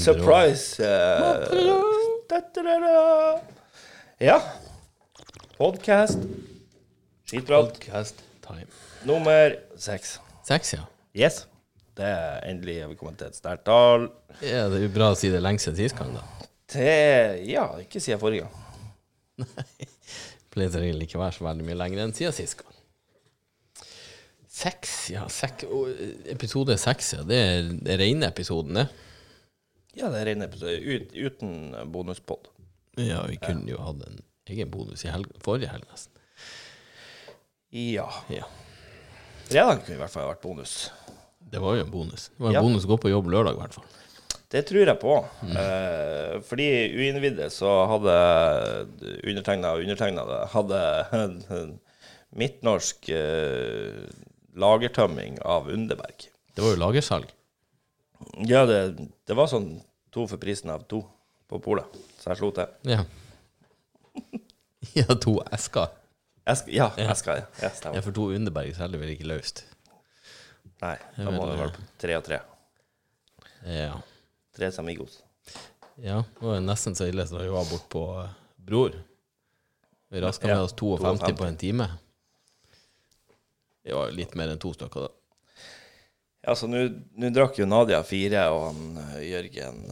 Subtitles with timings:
[0.00, 1.60] Surprise Uh.
[4.20, 4.38] Ja.
[5.58, 6.18] Podcast.
[7.28, 7.72] Skitprat.
[7.74, 8.66] Podcast time.
[9.04, 10.18] Nummer seks.
[10.46, 10.84] Seks, ja.
[11.16, 11.46] Yes.
[11.96, 14.08] Det er endelig har vi kommet til et sterkt tall.
[14.40, 14.66] ja.
[14.70, 16.24] Det er jo bra å si det lengste siden sist gang, da.
[16.70, 19.48] Det, Ja, ikke siden forrige gang.
[20.50, 22.76] Pleier som regel ikke være så veldig mye lenger enn siden sist gang.
[24.60, 25.26] Seks, ja.
[25.32, 25.64] Sek,
[26.32, 27.22] episode seks, ja.
[27.26, 28.88] Det er den rene episoden, det.
[29.98, 31.54] Ja, det er ren episode ut, uten
[31.92, 32.50] bonuspod.
[33.00, 36.12] Ja, vi kunne jo hatt en egen bonus i helg, forrige helg, nesten.
[37.74, 38.06] Ja.
[38.30, 38.46] Ja.
[39.50, 40.76] Fredag kunne i hvert fall vært bonus.
[41.50, 42.28] Det var jo en bonus.
[42.36, 42.62] Det var en Ja.
[42.62, 43.84] bonus å gå på jobb lørdag, i hvert fall.
[44.50, 45.14] Det tror jeg på.
[45.46, 46.66] Eh, fordi
[46.98, 48.14] uinnvidde så hadde
[49.22, 50.80] undertegna og undertegnede hadde
[51.12, 51.78] en
[52.34, 54.06] midtnorsk eh,
[54.58, 56.26] lagertømming av Underberg.
[56.54, 57.28] Det var jo lagersalg.
[58.48, 58.80] Ja, det,
[59.26, 59.70] det var sånn
[60.12, 61.02] to for prisen av to
[61.50, 61.86] på polet,
[62.20, 62.68] så jeg slo til.
[62.90, 63.04] Ja.
[64.98, 65.88] ja, to esker.
[66.50, 67.46] Esk, ja, ja, skal ja.
[67.60, 67.68] ja.
[67.68, 68.02] Ja, Stemmer.
[68.04, 69.64] for to Underberg selger vel ikke løst.
[70.80, 72.38] Nei, da må det være på tre og tre.
[73.68, 73.98] Ja.
[74.56, 75.18] Tres amigos.
[76.00, 76.22] ja.
[76.38, 78.30] Det var jo nesten så ille som vi var bort på eh,
[78.70, 78.96] Bror.
[80.10, 81.36] Vi raska Ja, med oss 52 52.
[81.38, 81.86] på en time.
[83.84, 85.12] Det var jo litt mer enn to stykker, da.
[86.40, 86.86] Ja, så nå
[87.34, 89.82] drakk jo Nadia fire, og han eh, Jørgen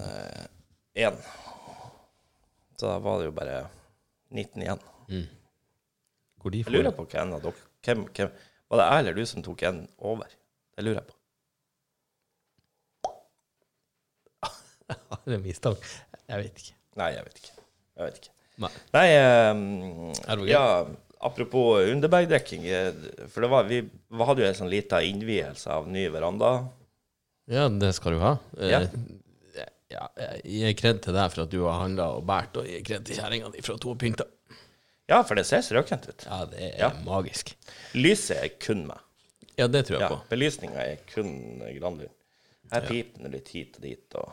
[0.98, 1.18] én.
[2.78, 3.58] så da var det jo bare
[4.30, 4.86] 19 igjen.
[6.48, 8.30] De Jeg lurer på hvem av dere hvem, hvem,
[8.68, 10.28] Var det jeg eller du som tok en over?
[10.76, 11.14] Det lurer jeg på.
[15.10, 15.88] Har en mistanke?
[16.28, 16.74] Jeg vet ikke.
[17.00, 17.54] Nei, jeg vet ikke.
[17.98, 18.34] Jeg vet ikke.
[18.58, 18.72] Nei.
[18.94, 19.08] Nei,
[19.50, 20.64] um, ja,
[21.20, 22.66] apropos Underberg-drikking.
[22.66, 22.92] eh,
[23.28, 26.68] For det var, vi hadde jo en sånn liten innvielse av ny veranda.
[27.48, 28.36] Ja, det skal du ha.
[28.60, 29.66] Eh, Ja.
[29.90, 32.82] ja, jeg gir kred til deg for at du har handla og båret, og jeg
[32.82, 34.26] gir kred til kjerringa di for at hun har pynta.
[35.08, 36.24] Ja, for det ser strøkent ut.
[36.28, 36.90] Ja, det er Ja.
[37.06, 37.54] magisk.
[37.94, 38.98] Lyset er kun meg.
[39.56, 40.20] Ja, det tror jeg Ja, på.
[40.28, 42.10] Belysninga er kun Granlund.
[42.70, 44.32] Her piper det litt hit og dit og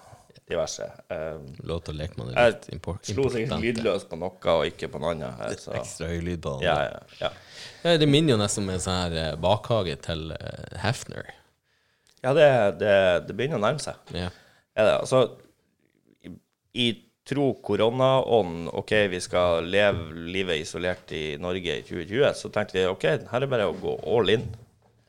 [0.50, 0.86] diverse.
[1.10, 3.62] Um, Lov til å leke med det litt litt Jeg slo sikkert importante.
[3.64, 5.40] lydløs på noe og ikke på noe annet.
[5.40, 5.74] Her, så.
[5.80, 6.58] Ekstra høy lyd på.
[6.66, 7.32] Ja, ja,
[7.86, 7.98] ja.
[8.02, 11.32] Det minner jo nesten om en sånn her eh, bakhage til eh, Hefner.
[12.26, 12.48] ja det,
[12.82, 12.94] det,
[13.28, 13.96] det begynner å nærme seg.
[14.18, 14.30] Ja.
[14.76, 15.24] Er det, altså,
[16.26, 16.32] i,
[16.74, 16.88] i
[17.26, 22.86] tro koronaånd, OK, vi skal leve livet isolert i Norge i 2020, så tenkte vi
[22.90, 24.44] OK, her er bare å gå all in.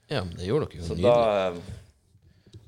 [0.09, 1.11] ja, det gjorde dere jo Så nydelig.
[1.11, 1.83] da, eh,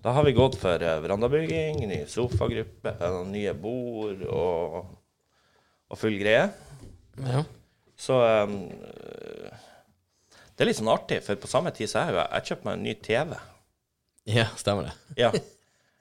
[0.02, 4.76] da har vi gått for eh, verandabygging, ny sofagruppe, eh, nye bord og,
[5.90, 6.46] og full greie.
[7.26, 7.42] Ja.
[7.98, 8.60] Så um,
[10.54, 12.76] det er litt sånn artig, for på samme tid så har jeg, jeg kjøpt meg
[12.78, 13.34] en ny TV.
[14.38, 14.94] ja, stemmer det.
[15.18, 15.32] Ja.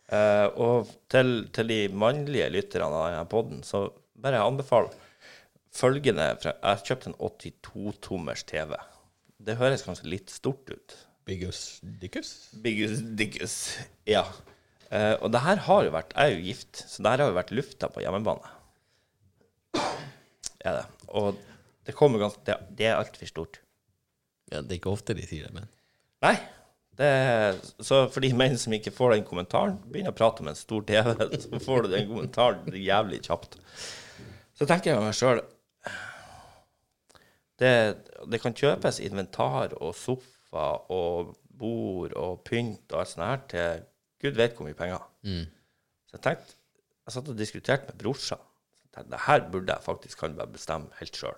[0.07, 3.87] Uh, og til, til de mannlige lytterne av denne podden, så
[4.17, 4.93] bare anbefaler
[5.77, 8.77] følgende Jeg kjøpte en 82-tommers TV.
[9.37, 10.95] Det høres kanskje litt stort ut.
[11.27, 12.49] Biggus Dickus?
[12.63, 13.55] Biggus Dickus.
[14.07, 14.23] Ja.
[14.87, 17.31] Uh, og det her har jo vært Jeg er jo gift, så det her har
[17.33, 18.53] jo vært lufta på hjemmebane.
[20.63, 20.85] Er det.
[21.11, 21.35] Og
[21.87, 23.59] det kommer ganske Det, det er altfor stort.
[24.47, 25.67] Ja, det er ikke ofte de sier det, men
[26.23, 26.37] Nei.
[26.97, 30.47] Det er, så for de menn som ikke får den kommentaren, begynner å prate om
[30.49, 31.11] en stor TV,
[31.43, 33.59] så får du den kommentaren jævlig kjapt.
[34.57, 35.43] Så tenker jeg med meg sjøl
[37.61, 37.73] det,
[38.29, 43.83] det kan kjøpes inventar og sofa og bord og pynt og alt sånt her til
[44.21, 45.03] gud vet hvor mye penger.
[46.07, 46.55] Så jeg tenkte
[47.07, 48.39] Jeg satt og diskuterte med brorsan.
[48.97, 51.37] Det her burde jeg faktisk kan bare bestemme helt sjøl.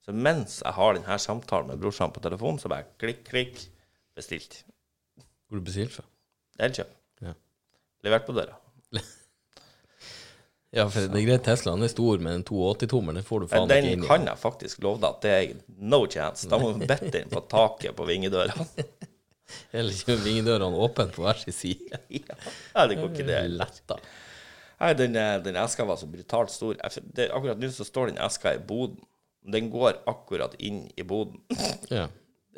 [0.00, 3.58] Så mens jeg har denne samtalen med brorsan på telefonen, så bare klikk, klikk,
[4.16, 4.64] bestilt.
[5.48, 6.04] Hvor du bestilte fra?
[6.64, 6.94] Elkjøp.
[7.20, 7.34] Ja.
[8.06, 8.56] Levert på døra.
[10.76, 13.64] Ja, for det er greit, Teslaen er stor, men en 280-tommer, den får du faen
[13.64, 13.94] ikke inn i.
[13.94, 16.48] Den kan jeg faktisk love deg at det er no chance.
[16.50, 18.66] Da må du bette inn på taket på vingedøra.
[19.72, 22.00] Eller ikke vingedørene åpne på hver sin side.
[22.74, 23.40] Ja, det går ikke det.
[23.56, 23.96] Letta.
[24.78, 26.76] Nei, den, eh, den eska var så brutalt stor.
[27.16, 29.00] Det, akkurat nå så står den eska i boden.
[29.48, 31.40] Den går akkurat inn i boden.
[31.94, 32.08] Ja.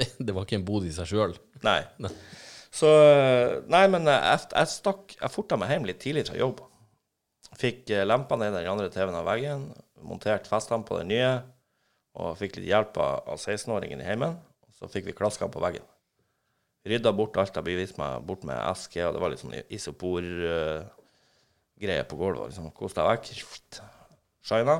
[0.18, 1.34] Det var ikke en bod i seg sjøl.
[1.62, 1.82] Nei.
[2.02, 2.10] Nei.
[2.74, 2.88] Så
[3.70, 6.62] Nei, men eh, jeg, jeg stakk Jeg forta meg hjem litt tidlig fra jobb.
[7.60, 9.74] Fikk eh, lempa ned den andre TV-en av veggen,
[10.06, 11.32] montert festene på den nye,
[12.16, 14.32] og fikk litt hjelp av av 16-åringen i heimen.
[14.78, 15.84] Så fikk vi klaska på veggen.
[16.88, 22.06] Rydda bort alt jeg beviste meg bort med eske, og det var litt sånn isopor-greier
[22.08, 22.48] på gulvet.
[22.48, 23.24] Liksom, Kosta vekk.
[24.48, 24.76] Shina.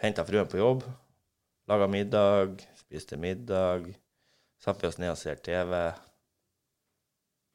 [0.00, 0.80] Henta fruen på jobb.
[1.68, 2.48] Laga middag.
[2.80, 3.80] Spiste middag.
[4.62, 5.72] Satte vi oss ned og ser TV.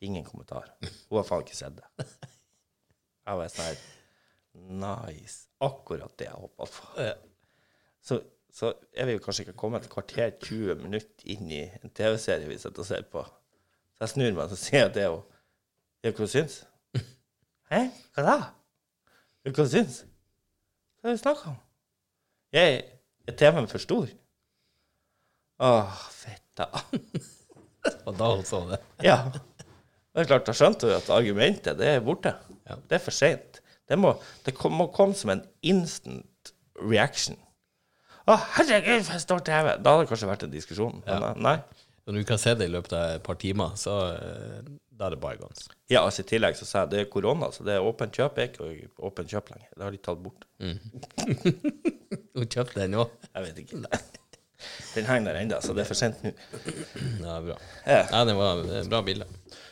[0.06, 0.66] Ingen kommentar.
[1.10, 1.88] Hun har faen ikke sett det.
[3.26, 3.78] Jeg var sånn her
[4.56, 5.48] Nice.
[5.64, 7.10] Akkurat det jeg håpa på.
[8.02, 8.18] Så,
[8.52, 12.50] så er vi jo kanskje ikke kommet et kvarter 20 minutter inn i en TV-serie
[12.50, 13.24] vi sitter og ser på.
[13.96, 15.22] Så jeg snur meg og så sier jeg til henne
[16.02, 16.56] Ja, hva du syns
[17.70, 17.82] Hæ?
[18.16, 18.38] Hva da?
[19.46, 21.60] Ja, Hva du syns Hva er det du snakker om?
[22.52, 22.82] Jeg,
[23.30, 24.10] er TV-en for stor?
[25.62, 26.66] Åh, fetta.
[28.10, 28.80] Og da hun så det.
[29.06, 29.20] Ja.
[29.32, 32.34] Det er klart, da skjønte hun at argumentet, det er borte.
[32.68, 32.76] Ja.
[32.90, 33.61] Det er for sent.
[33.92, 34.14] Det må,
[34.46, 37.36] det kom, må komme som en instant reaction.
[38.30, 39.74] Å, herregud, for en stor TV!
[39.82, 41.02] Da hadde det kanskje vært en diskusjon.
[41.08, 41.58] Men eh, nei.
[42.08, 44.62] Når du kan se det i løpet av et par timer, så eh,
[45.02, 45.68] da er det bygons.
[45.92, 48.40] Ja, altså I tillegg så sa jeg det er korona, så det er åpent kjøp.
[48.40, 48.70] er ikke
[49.10, 49.70] åpent kjøp lenger.
[49.76, 50.48] Det har de tatt bort.
[52.38, 53.14] Hun kjøpte den òg.
[53.34, 54.02] Jeg vet ikke.
[54.94, 56.32] Den henger der ennå, så det er for sent nå.
[57.26, 57.58] Ja, bra.
[57.88, 58.04] Ja.
[58.12, 59.28] Ja, det var et bra bilde.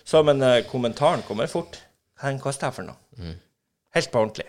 [0.08, 1.78] Så, men eh, kommentaren kommer fort.
[2.20, 3.36] Hva koster jeg for noe?
[3.96, 4.48] Helt på ordentlig.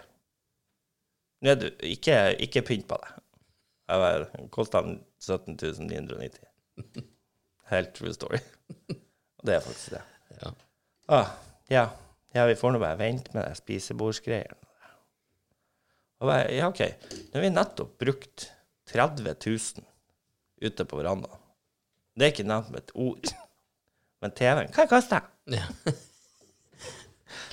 [1.41, 3.13] Nå du, ikke, ikke pynt på det.
[3.91, 4.83] Jeg kosta
[5.19, 6.45] 17 990.
[7.73, 8.41] Helt true story.
[9.41, 10.03] Og det er faktisk det.
[10.41, 10.53] Ja.
[11.11, 11.31] Ah,
[11.71, 11.85] ja.
[12.35, 14.59] ja, vi får nå bare vente med det spisebordsgreiene.
[16.21, 16.83] Og bare, ja, OK.
[17.33, 18.51] Nå har vi nettopp brukt
[18.93, 19.87] 30 000
[20.61, 21.41] ute på verandaen.
[22.15, 23.31] Det er ikke nevnt med et ord.
[24.21, 25.63] Men TV-en, hva koster den?
[25.63, 25.95] Ja.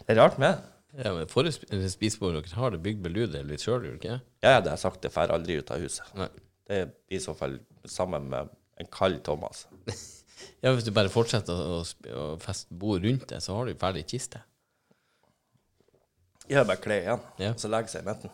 [0.08, 0.77] Det er rart med det.
[0.96, 4.20] Ja, men Forrige sp- spisebord dere har det bygd beludet litt sjøl, gjør det ikke?
[4.44, 6.14] Ja, ja, det har jeg sagt, det drar aldri ut av huset.
[6.18, 6.30] Nei.
[6.68, 8.50] Det er i så fall sammen med
[8.82, 9.66] en kald Thomas.
[10.62, 11.78] Ja, Hvis du bare fortsetter å,
[12.14, 14.38] å, feste bord rundt det, så har du ferdig kiste.
[16.48, 17.50] Gjør bare kle igjen, Ja.
[17.56, 18.32] og så legge seg i midten.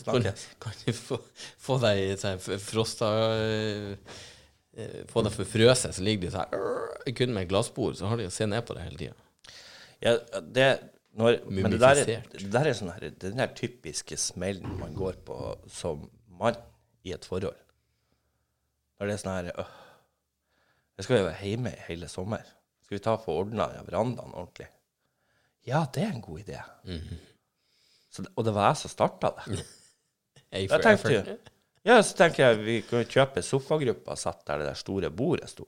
[0.00, 0.46] Kan, Snakkes.
[0.64, 1.18] kan du få,
[1.60, 4.16] få deg sånn frosta øh,
[5.12, 8.32] Få deg forfrøset, så ligger de sånn kun med et glassbord, så har de å
[8.32, 9.58] se ned på det hele tida.
[10.00, 10.68] Ja, det,
[11.18, 14.94] når, men det der, er, det der er sånn her, den der typiske smellen man
[14.94, 15.36] går på
[15.70, 16.04] som
[16.38, 16.58] mann
[17.02, 17.58] i et forhold.
[19.00, 19.72] Når det er sånn her øh,
[21.00, 22.44] Jeg skal jo være hjemme i hele sommer.
[22.84, 24.68] Skal vi ta og få ordna verandaen ordentlig?
[25.66, 26.60] Ja, det er en god idé.
[28.10, 29.64] så, og det var jeg som starta det.
[30.50, 31.38] da Jeg tenkte jo
[31.86, 35.64] Ja, så tenker jeg vi kunne kjøpe sofagruppa satt der det der store bordet sto.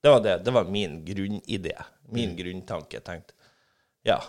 [0.00, 1.72] Det var, det, det var min grunnidé.
[2.12, 3.00] Min grunntanke.
[3.00, 3.34] Jeg tenkte
[4.04, 4.20] ja.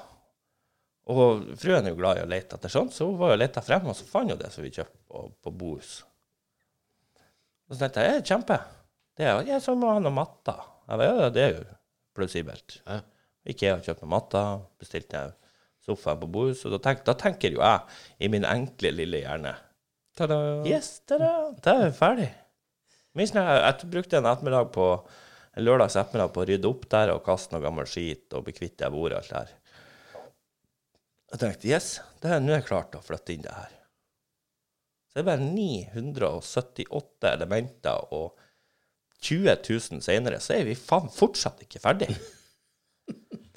[1.09, 3.63] Og fruen er jo glad i å lete etter sånt, så hun var jo leta
[3.65, 5.95] frem, og så fant hun det som vi kjøpte på, på Bohus.
[7.67, 8.59] Og så tenkte jeg ja, kjempe.
[9.17, 10.61] Det er, jo som må ha noe matter.
[10.91, 11.63] Jeg vet, ja, det er jo
[12.17, 12.77] plausibelt.
[12.85, 13.01] Ja.
[13.47, 15.33] Har kjøpt noe matter, bestilte jeg
[15.81, 19.55] sofaen på Bohus, og da, tenk, da tenker jo jeg i min enkle, lille hjerne
[20.17, 20.37] Ta-da!
[20.67, 21.17] Yes, da,
[21.63, 22.27] da er vi ferdig.
[23.15, 27.23] Jeg, jeg brukte en ettermiddag på en lørdags ettermiddag på å rydde opp der og
[27.25, 29.53] kaste noe gammel skit og bli kvitt det bordet og alt det her.
[31.31, 33.71] Jeg tenkte yes, det er, nå er jeg klart å flytte inn det her.
[35.07, 38.37] Så det er bare 978 elementer, og
[39.21, 42.11] 20 000 senere så er vi faen fortsatt ikke ferdig.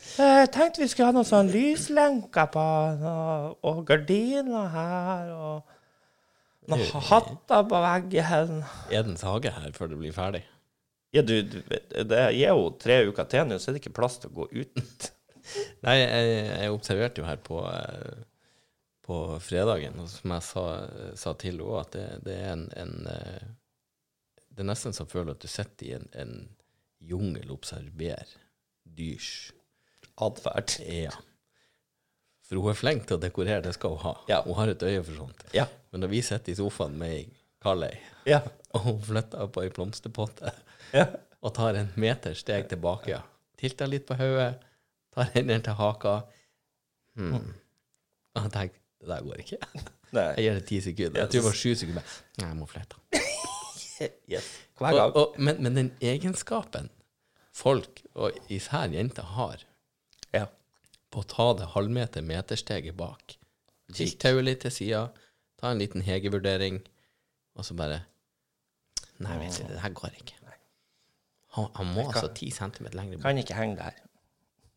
[0.04, 2.64] Jeg tenkte vi skulle ha noen sånn lyslenker på,
[3.08, 8.58] og, og gardiner her, og noen hatter på veggen.
[8.92, 10.42] Edens hage her før det blir ferdig.
[11.14, 14.32] Ja, du, det er jo tre uker til nå, så er det ikke plass til
[14.32, 15.08] å gå ut.
[15.84, 16.30] Nei, jeg,
[16.64, 18.22] jeg observerte jo her på, eh,
[19.04, 20.64] på fredagen, og som jeg sa,
[21.20, 23.44] sa til henne, at det, det er en, en eh,
[24.54, 26.34] Det er nesten så føler at du sitter i en, en
[27.04, 28.30] jungel og observerer
[28.84, 29.50] dyrs
[30.22, 30.76] Atferd.
[30.86, 31.10] Ja.
[32.46, 34.12] For hun er flink til å dekorere, det skal hun ha.
[34.30, 34.42] Ja.
[34.46, 35.42] Hun har et øye for sånt.
[35.56, 35.64] Ja.
[35.90, 37.24] Men da vi sitter i sofaen med ei
[37.64, 37.96] Carley,
[38.28, 38.42] Ja.
[38.76, 40.50] og hun flytter på ei blomsterpotte
[40.92, 41.06] ja.
[41.40, 43.18] og tar en meter steg tilbake,
[43.58, 44.52] tilter litt på hodet,
[45.14, 46.14] tar hendene til haka
[47.18, 47.34] hmm.
[48.34, 49.58] Og jeg tenker det der går ikke.
[50.14, 50.22] Nei.
[50.38, 51.20] Jeg gir det ti sekunder.
[51.20, 52.12] Jeg tror det var sju sekunder.
[52.40, 53.00] Nei, jeg må flytte.
[54.26, 54.46] Yes.
[54.74, 55.12] Hver gang.
[55.14, 56.88] Og, og, men, men den egenskapen
[57.54, 59.62] folk, og især jenter, har
[60.34, 60.48] Ja.
[61.14, 63.36] på å ta det halvmeter metersteget bak,
[63.94, 65.04] kikke tauet litt til sida,
[65.62, 66.82] ta en liten hegevurdering,
[67.54, 68.02] og så bare
[69.22, 70.40] Nei, vet du, det her går ikke.
[71.54, 73.28] Han, han må altså ti centimeter lenger bort.
[73.28, 74.00] Kan ikke henge der.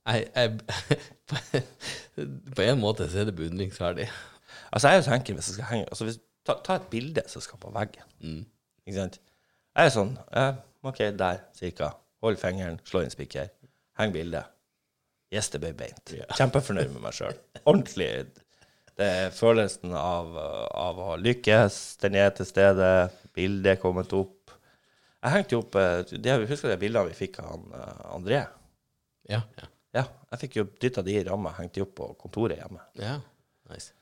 [0.07, 1.63] Jeg, jeg,
[2.55, 4.07] på en måte så er det beundringsverdig.
[4.71, 7.43] Altså, jeg jo tenker hvis jeg skal henge altså, hvis, ta, ta et bilde som
[7.43, 8.43] skal på veggen.
[8.87, 9.19] Ikke sant?
[9.77, 10.53] Jeg er sånn eh,
[10.87, 11.91] OK, der, cirka.
[12.23, 13.51] Hold fingeren, slå inn spikker.
[13.99, 14.47] Heng bildet.
[15.33, 16.13] Yes, det ble beint.
[16.39, 17.35] Kjempefornøyd med meg sjøl.
[17.65, 18.09] Ordentlig.
[18.97, 20.31] Det er følelsen av,
[20.73, 21.99] av å lykkes.
[22.01, 22.87] Den er til stede.
[23.37, 24.55] Bildet er kommet opp.
[25.17, 28.05] Jeg hengte jo opp eh, det, Husker du de bildene vi fikk av han, eh,
[28.15, 28.43] André?
[29.29, 29.69] Ja, ja.
[29.96, 30.03] Ja,
[30.34, 32.82] jeg fikk jo dytta de i ramma, hengt de opp på kontoret hjemme.
[33.00, 33.17] Ja,
[33.72, 33.94] nice.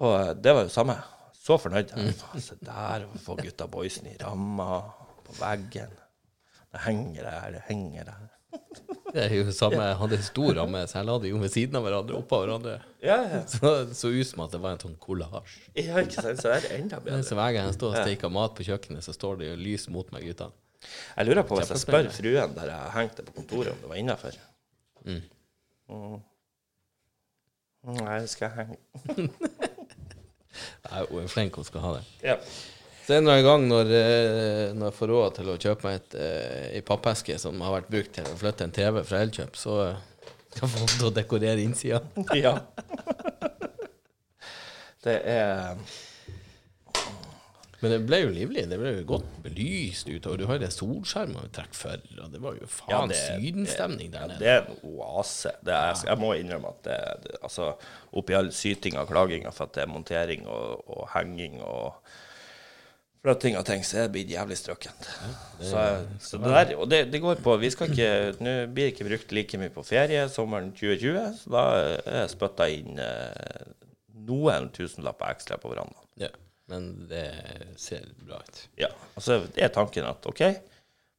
[0.00, 0.96] Og eh, det var jo samme.
[1.40, 1.90] Så fornøyd.
[2.20, 4.82] Faen, Se der, å få gutta boysen i ramma,
[5.26, 5.92] på veggen.
[6.70, 8.28] Det henger der, det henger der.
[9.10, 11.50] Det er jo samme, Jeg hadde en stor ramme, så jeg la det jo ved
[11.54, 12.76] siden av hverandre, oppå hverandre.
[13.02, 13.40] Ja, ja.
[13.50, 15.56] Så det så ut som at det var en sånn kollasj.
[15.78, 16.42] ja ikke sant?
[16.42, 17.22] Så er det enda bedre.
[17.26, 19.88] Så hver gang jeg står og steker mat på kjøkkenet, så står det jo lys
[19.90, 20.50] mot meg, gutta.
[21.16, 24.00] Jeg lurer på hvis jeg spør fruen der jeg hengte på kontoret, om det var
[24.00, 24.38] innafor.
[25.06, 25.22] Mm.
[27.90, 28.78] Nei, det skal jeg henge.
[30.90, 32.04] Hun er flink, hun skal ha det.
[32.24, 32.36] Ja.
[33.06, 35.96] Så en eller annen gang når, eh, når jeg får råd til å kjøpe meg
[36.00, 39.56] et, eh, ei pappeske som har vært brukt til å flytte en TV fra Elkjøp,
[39.58, 39.76] så
[40.50, 42.02] skal kan jeg få til å dekorere innsida.
[42.44, 42.56] ja.
[45.00, 45.78] Det er
[47.80, 48.66] Men det ble jo livlig.
[48.68, 50.40] Det ble jo godt belyst utover.
[50.40, 54.12] Du har jo det solskjermen å trekke for, og det var jo faen Ja, sydenstemning
[54.12, 55.54] der Ja, det er en oase.
[55.64, 57.72] Det er, jeg må innrømme at det, det altså,
[58.20, 62.02] oppi all sytinga og klaginga for at det er montering og, og henging og
[63.20, 65.08] flytting av ting, så er det blitt jævlig strøkkent.
[65.60, 65.86] så,
[66.24, 69.08] så det der, og det, det går på Vi skal ikke Nå blir det ikke
[69.10, 73.66] brukt like mye på ferie sommeren 2020, så da er jeg spytta inn eh,
[74.28, 76.08] noen tusenlapper ekstra på verandaen.
[76.20, 76.32] Ja,
[76.70, 77.26] men det
[77.80, 78.60] ser bra ut.
[78.80, 80.44] Ja, altså det er tanken at OK,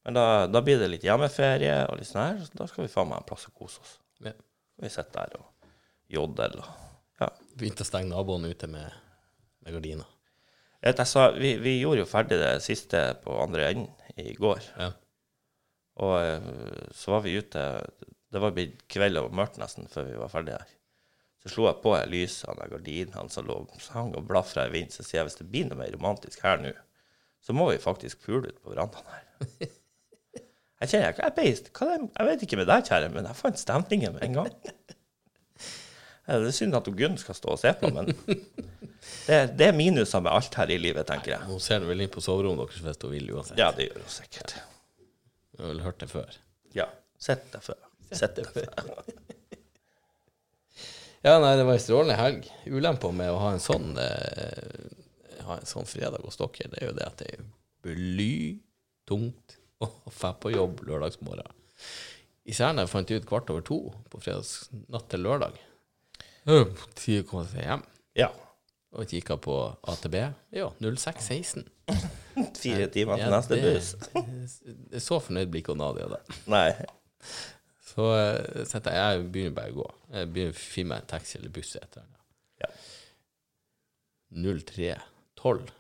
[0.05, 2.93] men da, da blir det litt hjemmeferie og litt sånn her, så da skal vi
[2.93, 3.98] faen meg en plass å kose oss.
[4.25, 4.34] Ja.
[4.81, 5.70] Vi sitter der og
[6.12, 6.88] jodder og
[7.22, 7.27] Ja.
[7.53, 8.89] Begynte å stenge naboene ute med,
[9.62, 10.08] med gardiner.
[11.05, 14.63] Sa, vi, vi gjorde jo ferdig det siste på andre enden i går.
[14.79, 14.88] Ja.
[16.01, 16.48] Og eh,
[16.98, 17.65] så var vi ute
[18.31, 20.74] Det var blitt kveld og mørkt nesten før vi var ferdige her.
[21.41, 23.57] Så slo jeg på lysene av gardinene gardinen som lå
[23.95, 24.93] hang og blafra i vinden.
[24.93, 26.74] Så sier jeg hvis det blir noe mer romantisk her nå,
[27.41, 29.71] så må vi faktisk pule ut på verandaen her.
[30.81, 33.60] Jeg kjenner jeg, er hva er, jeg vet ikke med deg, kjære, men jeg fant
[33.62, 34.48] stemningen med en gang.
[36.25, 38.07] Det er synd at Gunn skal stå og se på, men
[39.27, 41.45] det, det er minuser med alt her i livet, tenker jeg.
[41.50, 43.60] Hun ser vel inn på soverommet deres hvis hun vil uansett.
[43.62, 44.55] Ja, det gjør hun sikkert.
[45.53, 46.38] Du har vel hørt det før.
[46.77, 46.88] Ja.
[47.21, 47.81] Sett deg før.
[48.10, 48.74] Sett deg før.
[51.21, 52.47] Ja, nei, det var en strålende helg.
[52.65, 56.87] Ulempa med å ha en sånn eh, Ha en sånn fredag hos dere, det er
[56.89, 57.43] jo det at det er
[57.85, 61.49] blytungt å dra på jobb lørdagsmorgen.
[62.49, 65.57] Især når jeg fant ut kvart over to på fredags natt til lørdag.
[66.45, 67.83] På tide å komme seg hjem.
[68.17, 68.31] Ja.
[68.97, 69.55] Og kikka på
[69.93, 70.17] AtB.
[70.57, 71.67] Ja, 0616.
[72.61, 73.93] Fire timer til neste buss.
[75.05, 76.21] Så fornøyd blir ikke Nadia da.
[76.51, 76.69] Nei.
[77.91, 79.88] Så eh, setter jeg, jeg begynner bare å gå.
[80.15, 82.05] Jeg begynner å finne meg en taxi eller buss etter.
[82.62, 82.69] Ja.
[84.31, 85.71] 0312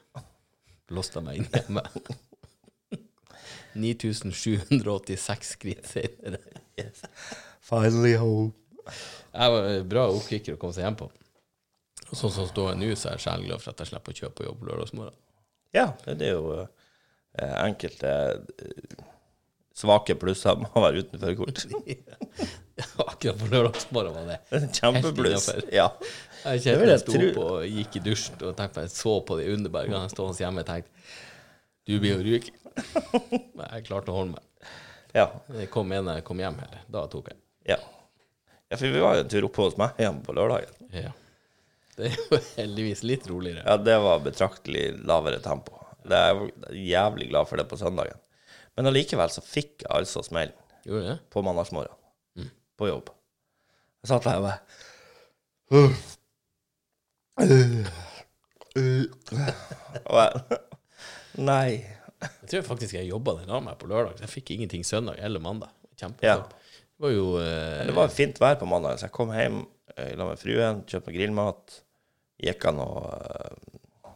[0.91, 1.85] låste jeg meg inn hjemme.
[3.81, 6.41] 9786 skritt senere.
[6.79, 7.05] Yes.
[7.63, 8.51] Finally home.
[9.31, 11.07] Jeg var en bra oppkikker å komme seg hjem på.
[12.09, 14.37] Og sånn som står nå, så er jeg sjeleglad for at jeg slipper å kjøpe
[14.41, 15.19] på jobb lørdagsmorgen.
[15.71, 18.97] Ja, det er jo eh, enkelte eh,
[19.77, 21.65] svake plusser med å være uten førerkort.
[23.05, 24.61] Akkurat på lørdagsmorgen var det.
[24.77, 25.49] Kjempepluss.
[25.73, 25.89] Ja.
[26.41, 29.37] Jeg kjente jeg sto opp og gikk i dusjen og tenkte på, jeg så på
[29.37, 30.89] de underbergene stående hjemme og tenkte
[31.87, 32.51] du blir jo ryk.
[33.57, 34.69] Men jeg klarte å holde meg.
[35.17, 35.27] Ja.
[35.57, 36.77] Jeg kom når jeg kom hjem her.
[36.91, 37.41] Da tok jeg.
[37.73, 37.79] ja.
[38.71, 40.77] Ja, for vi var jo en tur oppe hos meg hjemme på lørdagen.
[40.95, 41.09] Ja.
[41.97, 43.65] Det er jo heldigvis litt roligere.
[43.65, 45.75] Ja, det var betraktelig lavere tempo.
[46.07, 48.21] Det er jeg var jævlig glad for det på søndagen.
[48.77, 51.17] Men allikevel så fikk jeg altså smellen Gjorde det?
[51.33, 51.97] på mandagsmorgen.
[52.39, 52.49] Mm.
[52.79, 53.11] På jobb.
[54.01, 54.59] Jeg satt der og bare
[60.11, 60.59] Og jeg
[61.41, 61.69] Nei.
[62.21, 64.17] Jeg tror faktisk jeg jobba den av meg på lørdag.
[64.17, 65.71] så Jeg fikk ingenting søndag eller mandag.
[66.01, 66.09] Ja.
[66.11, 69.61] Det var jo eh, Det var fint vær på mandag, så jeg kom hjem
[69.95, 71.77] eh, i lag med fruen, kjøpte meg grillmat,
[72.41, 74.11] gikk av noe uh,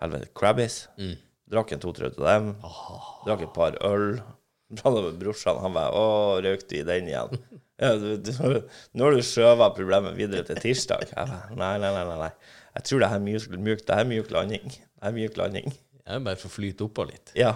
[0.00, 0.88] Helvete, Crabbies.
[1.00, 1.14] mm.
[1.50, 2.54] Drakk en to-tre av dem.
[3.26, 4.18] Drakk et par øl.
[4.74, 7.38] Brorsan, han bare 'Å, røyk du i den igjen?'
[7.82, 8.30] Ja, du, du,
[8.94, 11.08] nå har du skjøvet problemet videre til tirsdag.
[11.10, 12.30] Jeg bare, nei, nei, nei, nei.
[12.78, 14.68] Jeg tror det her er myk, myk, det her er mjuk landing.
[14.70, 15.74] Det er myk landing.
[16.04, 17.32] Jeg er bare for å flyte oppå litt.
[17.38, 17.50] Ja.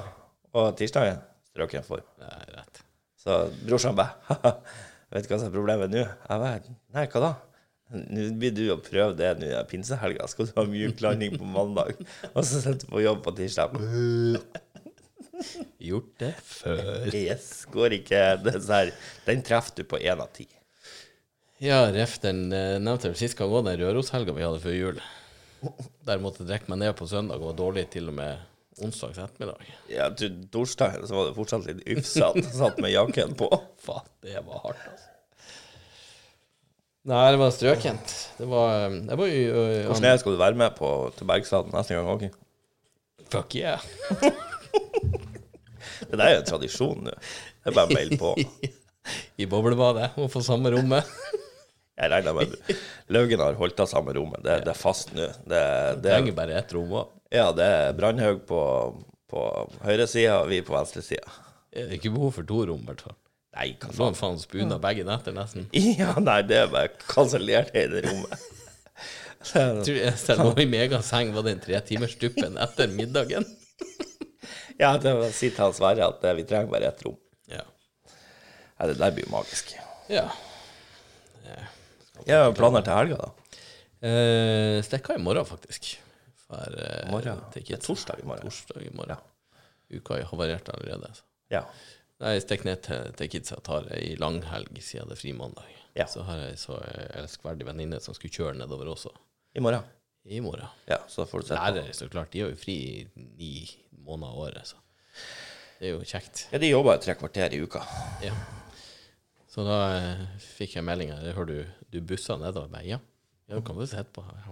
[0.59, 2.03] Og tirsdagen strøk jeg for.
[2.19, 2.83] Nei, rett.
[3.19, 4.55] Så brorsan bare
[5.15, 6.03] Vet du hva som er problemet nå?
[6.03, 7.31] Jeg bare Nei, hva da?
[7.89, 10.27] Nå blir du å prøve det nå i pinsehelga.
[10.29, 11.97] Skal du ha mjuk landing på mandag?
[12.35, 13.79] Og så sitter du på jobb på tirsdag.
[15.89, 17.09] Gjort det før.
[17.15, 18.93] Yes, går ikke det her,
[19.25, 20.49] Den treffer du på én av ti.
[21.63, 24.77] Ja, ref den eh, nevnte jeg vel sist gang, òg, den Røroshelga vi hadde før
[24.77, 25.01] jul.
[26.07, 28.45] Der måtte jeg drikke meg ned på søndag og var dårlig til og med
[28.85, 29.65] onsdags ettermiddag.
[29.91, 32.45] Ja, du, torsdagen så var det fortsatt litt ufsete.
[32.55, 33.49] Satt med jakken på.
[33.83, 35.15] Faen, det var hardt, altså.
[37.09, 38.11] Nei, det var strøkent.
[38.37, 41.29] Det var, det var jo øh, Hvordan er det skal du være med på til
[41.29, 42.27] Bergstaden neste gang òg?
[43.33, 43.81] Fuck yeah.
[46.09, 47.15] Det der er jo en tradisjon nå.
[47.15, 48.35] Det er bare å melde på.
[49.41, 51.09] I boblebadet og få samme rommet.
[51.99, 52.53] Jeg regner med
[53.11, 54.43] Laugen har holdt av samme rommet.
[54.45, 55.31] Det, det er fast nå.
[55.49, 55.63] Det,
[56.05, 57.15] det, Trenger bare ett rom òg.
[57.35, 58.61] ja, det er Brandhaug på,
[59.33, 59.47] på
[59.85, 61.33] høyresida og vi på venstresida.
[61.73, 63.17] Det er ikke behov for to rom, i hvert fall.
[63.59, 64.15] Nei, hva faen.
[64.15, 65.67] faen spuna begge netter, nesten.
[66.01, 68.45] Ja, nei, det er bare kansellert det rommet.
[69.49, 73.47] Tror jeg selv om i megaseng, var det en tretimersduppen etter middagen?
[74.79, 77.17] Ja, det vil si til han Sverre at eh, vi trenger bare ett rom.
[77.51, 77.65] Ja.
[78.07, 78.87] ja.
[78.87, 79.73] det der blir jo magisk.
[80.07, 80.29] ja.
[82.27, 83.57] Jeg har planer til helga, da.
[84.07, 85.91] Eh, Stikker i morgen, faktisk.
[86.47, 87.43] For, eh, Morgen?
[87.55, 88.47] Det er torsdag i morgen.
[88.47, 89.19] Torsdag i morgen.
[89.91, 91.11] Uka har havarert allerede.
[91.15, 91.27] Så.
[91.51, 91.65] Ja.
[92.19, 95.69] Nei, Jeg stikker ned til, til kidsa tar ei langhelg siden det er frimandag.
[95.99, 96.07] Ja.
[96.11, 96.77] Så har jeg så
[97.19, 99.13] elskverdig venninne som skulle kjøre nedover også
[99.59, 99.87] I morgen.
[100.25, 100.67] i morgen.
[100.91, 101.63] Ja, så får du se på.
[101.63, 102.31] Lærere, så klart.
[102.33, 103.53] De har jo fri i ni
[104.05, 104.77] måneder av året, så
[105.79, 106.49] det er jo kjekt.
[106.53, 107.83] Ja, de jobber jo tre kvarter i uka.
[108.23, 108.35] Ja.
[109.49, 111.33] Så da eh, fikk jeg melding her.
[111.37, 112.83] Hører du, du bussa nedover?
[112.87, 112.99] Ja.
[113.49, 114.43] Ja, du kan du sitte på er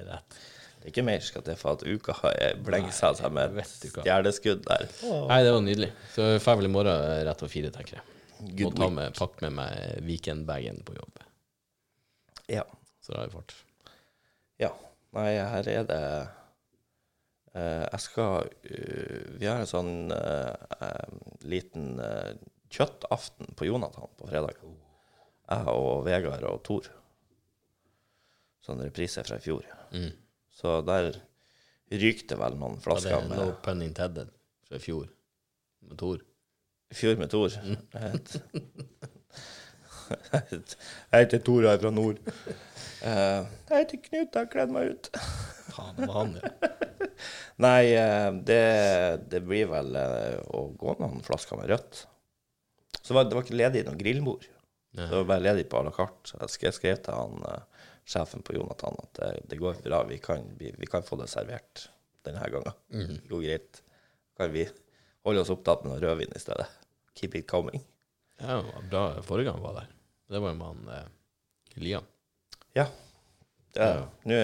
[0.08, 0.38] Rett.
[0.86, 2.14] Ikke mer skal til for at uka
[2.62, 4.86] blengsa seg med vet et stjerneskudd der.
[5.02, 5.90] Nei, det var nydelig.
[6.14, 8.16] Så jeg drar vel i morgen eh, rett over fire, tenker jeg.
[8.60, 11.22] Good ta med, pakke med meg weekendbagen på jobb.
[12.52, 12.66] Ja.
[13.02, 13.56] Så da er det fart.
[14.62, 14.74] ja.
[15.16, 16.02] Nei, her er det
[17.56, 20.52] Uh, Jeg skal uh, Vi har en sånn uh,
[21.48, 21.94] liten
[22.68, 24.58] kjøttaften på Jonathan på fredag.
[25.46, 26.90] Jeg og Vegard og Tor.
[28.66, 29.64] Sånn reprise fra i fjor.
[29.94, 30.10] Mm.
[30.56, 31.12] Så der
[31.92, 33.12] ryker det vel noen flasker.
[33.12, 34.32] Ja, det er med no pun intended
[34.66, 35.10] fra i fjor.
[35.86, 36.22] Med Tor.
[36.90, 37.52] I fjor med Tor.
[40.06, 42.18] Jeg heter Tor, jeg er fra nord.
[43.02, 45.10] Uh, jeg heter Knut, jeg har kledd meg ut.
[45.74, 46.70] Faen, det var han, ja.
[47.64, 48.62] Nei, eh, det,
[49.32, 52.02] det blir vel eh, å gå noen flasker med rødt.
[53.00, 54.44] Så var, det var ikke ledig noe grillbord.
[54.96, 56.36] Det var bare ledig på à la carte.
[56.40, 57.40] Jeg skrev, til han
[58.06, 61.28] sjefen på Jonathan at det, det går bra, vi kan, vi, vi kan få det
[61.32, 61.88] servert
[62.26, 62.76] denne gangen.
[62.94, 63.14] Mm.
[63.22, 63.82] Det går greit.
[64.38, 64.66] Kan vi
[65.26, 66.66] holde oss opptatt med noe rødvin i stedet?
[67.18, 67.82] Keep it coming.
[68.40, 69.92] Ja, det var bra forrige gang var der.
[70.28, 71.10] Det var jo med han eh,
[71.82, 72.08] Liam.
[72.76, 72.86] Ja.
[73.76, 73.90] Ja.
[74.28, 74.40] Nå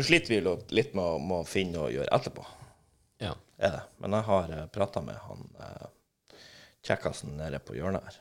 [0.00, 2.44] nå sliter vi jo litt med å, med å finne noe å gjøre etterpå.
[3.20, 3.34] Ja.
[3.60, 3.80] ja.
[4.00, 5.88] Men jeg har uh, prata med han eh,
[6.86, 8.20] kjekkasen nede på hjørnet her.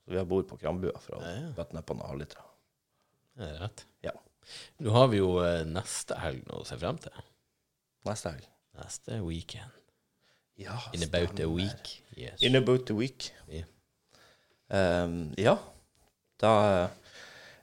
[0.00, 1.50] Så vi har bord på Krambua for å Ja, ja.
[1.58, 2.46] bøtte ned på noen halvlitere.
[3.40, 3.84] Det er rett.
[4.04, 4.12] Ja.
[4.84, 7.14] Nå har vi jo eh, neste helg nå å se frem til.
[8.08, 8.48] Neste helg.
[8.80, 9.76] Neste weekend.
[10.60, 11.54] Ja, In about a stemmer.
[11.56, 11.92] week.
[12.20, 12.42] Yes.
[12.44, 13.30] In about a week.
[13.48, 13.62] Ja.
[14.68, 15.56] Um, ja.
[16.40, 16.50] Da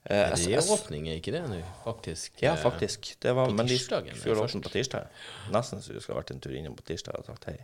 [0.10, 1.62] Er jeg- det jeg- åpning, er ikke det nå?
[1.84, 2.42] Faktisk.
[2.42, 3.16] Ja, eh, faktisk.
[3.22, 5.08] Det var, på men de tirsdagen, skulle åpne på tirsdag.
[5.52, 7.58] Nesten så du skulle vært en tur innom på tirsdag og sagt hei.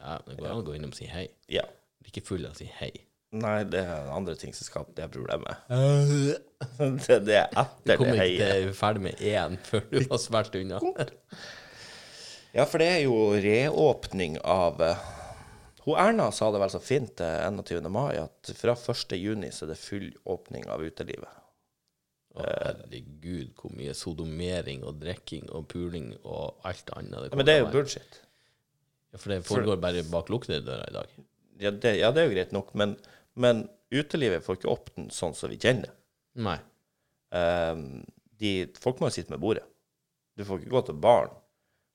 [0.00, 1.28] Ja, det går an å gå innom og si hei.
[1.48, 1.62] Ja.
[2.02, 2.90] Bli ikke full av å si hei.
[3.32, 5.62] Nei, det er andre ting som skaper det problemet.
[7.06, 8.66] det, det er Du etter kommer det ikke heiet.
[8.66, 10.80] til ferdig med én før du har svært unna.
[12.52, 14.98] Ja, for det er jo reåpning av eh,
[15.86, 17.86] Hun Erna sa det vel så fint eh, 21.
[17.88, 19.14] mai, at fra 1.
[19.16, 21.38] juni så er det full åpning av utelivet.
[22.36, 27.30] Å, herregud, hvor mye sodomering og drikking og puling og alt annet.
[27.30, 28.20] Ja, men det er jo kommer bullshit.
[29.12, 31.18] Ja, for det foregår bare bak lukkede dører i dag.
[31.62, 32.94] Ja det, ja, det er jo greit nok, men,
[33.34, 35.94] men utelivet får ikke åpne sånn som vi kjenner det.
[36.42, 36.58] Nei.
[37.32, 38.02] Um,
[38.40, 39.64] de, folk må jo sitte med bordet.
[40.36, 41.34] Du får ikke gå til baren.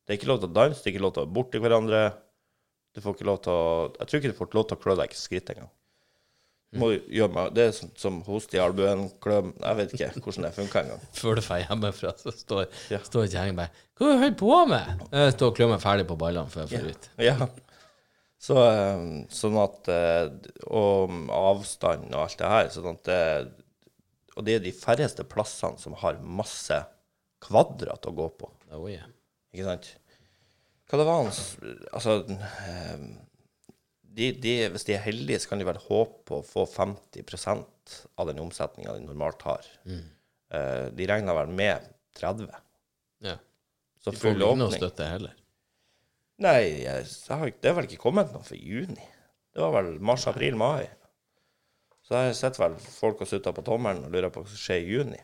[0.06, 2.04] Det er ikke lov til å danse, det er ikke lov til å borti hverandre.
[2.95, 3.65] Du får ikke lov til å
[4.00, 5.69] Jeg tror ikke du får lov til å klø deg i skritt engang.
[6.78, 10.47] Må gjøre meg Det er som, som host i albuen, kløm Jeg vet ikke hvordan
[10.47, 11.06] det funker engang.
[11.19, 13.00] Før du drar hjemmefra, så står, Ja.
[13.06, 16.17] står kjerringa bare 'Hva holder du på med?' Jeg står og klør meg ferdig på
[16.19, 17.10] ballene før jeg får ut.
[17.23, 17.38] Ja.
[18.38, 20.28] Så, ehm, sånn at eh,
[20.69, 22.67] Og avstand og alt det her.
[22.73, 23.21] Sånn at det,
[24.38, 26.78] Og det er de færreste plassene som har masse
[27.43, 28.50] kvadrat å gå på.
[28.73, 29.08] Oh, yeah.
[29.54, 29.89] Ikke sant?
[30.88, 31.39] Hva det var hans
[31.91, 33.08] Altså eh,
[34.17, 37.97] de, de, Hvis de er heldige, så kan de vel håpe på å få 50%
[38.19, 39.67] av den omsetninga de normalt har.
[39.88, 40.06] Mm.
[40.95, 41.86] de regner vel med
[42.19, 42.47] 30
[43.23, 43.36] Ja.
[44.04, 45.36] Så De får full vel ikke noe støtte heller.
[46.43, 49.08] Nei, jeg, har, det er vel ikke kommet noe for juni.
[49.54, 50.86] Det var vel mars, april, mai.
[52.06, 54.84] Så jeg sett vel folk og sutter på tommelen og lurer på hva som skjer
[54.84, 55.19] i juni.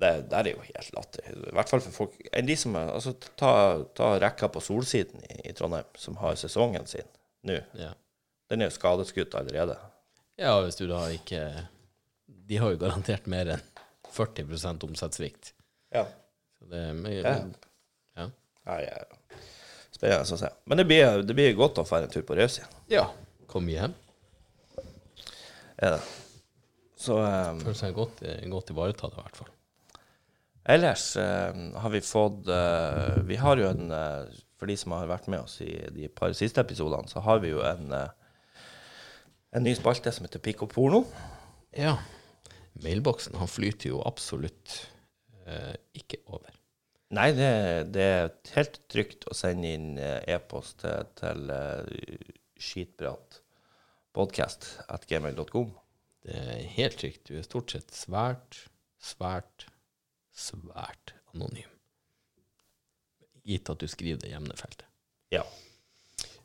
[0.00, 1.26] Det der er jo helt latter.
[1.34, 3.50] I hvert fall for folk enn de som er, altså, ta,
[3.94, 7.06] ta rekka på Solsiden i, i Trondheim, som har sesongen sin
[7.46, 7.58] nå.
[7.78, 7.92] Ja.
[8.50, 9.76] Den er jo skadeskutt allerede.
[10.40, 11.44] ja, hvis du da ikke
[12.26, 13.62] de har jo garantert mer enn
[14.14, 14.46] 40
[14.86, 15.52] omsetningssvikt.
[15.94, 16.04] Ja.
[16.58, 17.36] Så det er mye Ja.
[18.16, 18.26] ja.
[18.64, 18.98] Ja, ja.
[19.94, 20.50] Spennende å se.
[20.66, 22.80] Men det blir, det blir godt å få en tur på Røs igjen.
[22.98, 23.08] ja.
[23.54, 23.92] Kom hjem.
[25.78, 26.00] Er det.
[26.98, 29.52] Så um, Føler seg godt, eh, godt ivaretatt, i hvert fall.
[30.74, 34.24] ellers eh, har vi fått uh, Vi har jo en uh,
[34.58, 37.52] For de som har vært med oss i de par siste episodene, så har vi
[37.52, 38.08] jo en uh,
[39.54, 41.04] en ny spalte som heter Pikk og porno.
[41.78, 41.94] Ja.
[42.82, 44.80] Mailboksen han flyter jo absolutt
[45.94, 46.48] ikke over.
[47.12, 47.50] Nei, det,
[47.94, 51.84] det er helt trygt å sende inn eh, e-post til, til uh,
[52.56, 53.40] skitprat
[54.14, 55.74] podcast at gmail.com.
[56.24, 57.26] Det er helt trygt.
[57.28, 58.64] Du er stort sett svært,
[59.02, 59.66] svært,
[60.32, 61.70] svært anonym.
[63.44, 64.86] Gitt at du skriver det i emnefeltet.
[65.34, 65.44] Ja.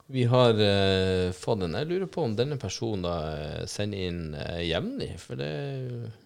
[0.09, 4.23] Vi har uh, fått en Jeg lurer på om denne personen da eh, sender inn
[4.33, 5.51] uh, jevnlig, for det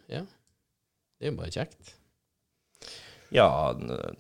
[0.08, 0.24] Ja.
[1.20, 1.94] Det er jo bare kjekt.
[3.34, 3.48] Ja,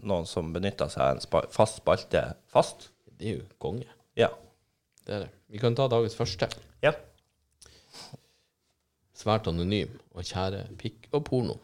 [0.01, 2.23] noen som benytter seg av en spa fast spalte
[2.53, 2.89] fast.
[3.13, 3.85] Det er jo konge.
[4.19, 4.31] Ja.
[5.05, 5.31] Det er det.
[5.53, 6.47] Vi kan ta dagens første.
[6.83, 6.93] Ja.
[9.17, 11.59] Svært anonym og kjære pikk og porno.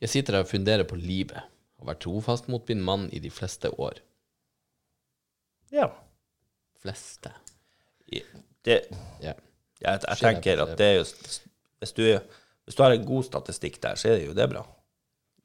[0.00, 1.40] Jeg sitter her og funderer på livet.
[1.80, 4.00] Har vært trofast mot min mann i de fleste år.
[5.72, 5.88] ja.
[6.80, 7.28] Fleste.
[8.64, 8.76] Det,
[9.20, 9.34] Ja.
[9.80, 12.02] jeg, jeg tenker at det er jo hvis du,
[12.64, 14.62] hvis du har en god statistikk der, så er det jo det bra.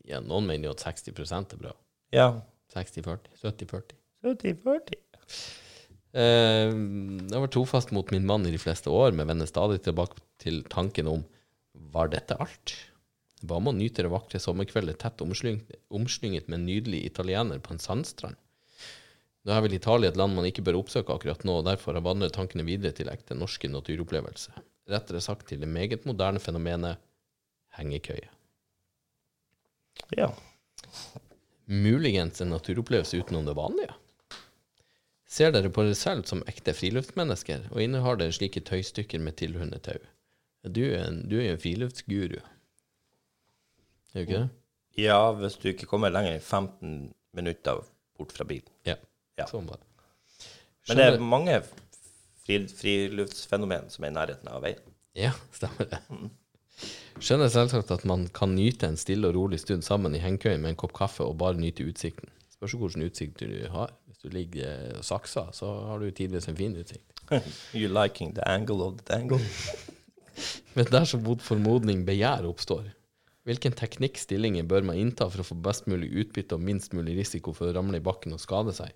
[0.10, 1.76] Ja, noen mener jo at 60% er bra.
[2.16, 2.30] Ja.
[2.74, 3.38] 60-40.
[3.42, 3.96] 70-40.
[4.26, 5.00] 70-40.
[6.16, 10.22] Eh, jeg vært trofast mot min mann i de fleste år, men vender stadig tilbake
[10.42, 11.26] til tanken om
[11.96, 12.76] var dette alt?
[13.46, 17.84] Hva med å nyte det vakre sommerkveldet tett omslynget, med en nydelig italiener på en
[17.84, 18.40] sandstrand?
[19.46, 22.06] Nå er vel Italia et land man ikke bør oppsøke akkurat nå, og derfor har
[22.06, 24.58] vandret tankene videre til ekte norske naturopplevelser.
[24.90, 26.98] Rettere sagt til det meget moderne fenomenet
[27.78, 28.32] hengekøye.
[30.18, 30.30] Ja.
[31.66, 33.94] Muligens en naturopplevelse utenom det vanlige?
[35.36, 39.82] Ser dere på dere selv som ekte friluftsmennesker, og innehar dere slike tøystykker med tilhørende
[39.84, 39.98] tau?
[40.66, 42.38] Du er en, du er jo en friluftsguru.
[44.14, 44.50] Er du ikke det?
[45.02, 46.96] ja, hvis du ikke kommer lenger enn 15
[47.36, 47.82] minutter
[48.16, 48.72] bort fra bilen.
[48.88, 48.96] Ja.
[49.36, 49.50] Ja.
[49.50, 49.84] Sånn bare.
[50.88, 51.60] Men det er mange
[52.46, 54.96] friluftsfenomen som er i nærheten av veien.
[55.18, 56.00] Ja, stemmer det.
[57.16, 60.74] Skjønner selvsagt at man kan nyte en stille og rolig stund sammen i hengekøyen med
[60.74, 62.28] en kopp kaffe og bare nyte utsikten.
[62.52, 63.94] Spørs hvilken utsikt du har.
[64.08, 67.24] Hvis du ligger eh, og sakser, så har du tidvis en fin utsikt.
[67.78, 69.40] You liking the angle of the angle?
[70.76, 72.92] Men dersom mot formodning begjær oppstår,
[73.48, 77.16] hvilken teknikk stillingen bør man innta for å få best mulig utbytte og minst mulig
[77.22, 78.92] risiko for å ramle i bakken og skade seg?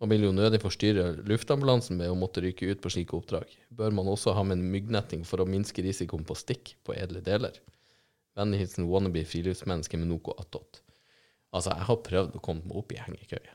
[0.00, 3.48] Man vil jo nødig forstyrre luftambulansen med å måtte rykke ut på slike oppdrag.
[3.72, 7.22] Bør man også ha med en myggnetting for å minske risikoen på stikk på edle
[7.24, 7.56] deler?
[8.36, 10.82] Vennlig hilsen wannabe friluftsmenneske med noe attåt.
[11.56, 13.54] Altså, jeg har prøvd å komme meg opp i hengekøye,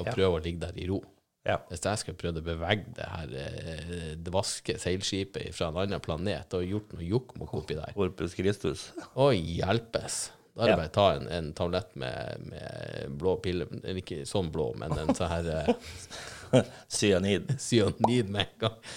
[0.00, 0.14] og Ja.
[0.16, 1.02] prøve å ligge der i ro.
[1.44, 1.58] Ja.
[1.68, 6.54] Hvis jeg skulle prøvd å bevege det her eh, dvaske seilskipet fra en annen planet
[6.54, 8.92] og gjort noe jokkmokk oppi der Corpus Christus.
[9.18, 10.30] Å, hjelpes!
[10.52, 13.64] Da er det bare å ta en, en tablett med, med blå pille
[13.96, 16.66] ikke sånn blå, men en sånn her eh,
[16.98, 17.54] Cyanid.
[17.62, 18.92] cyanid med en gang.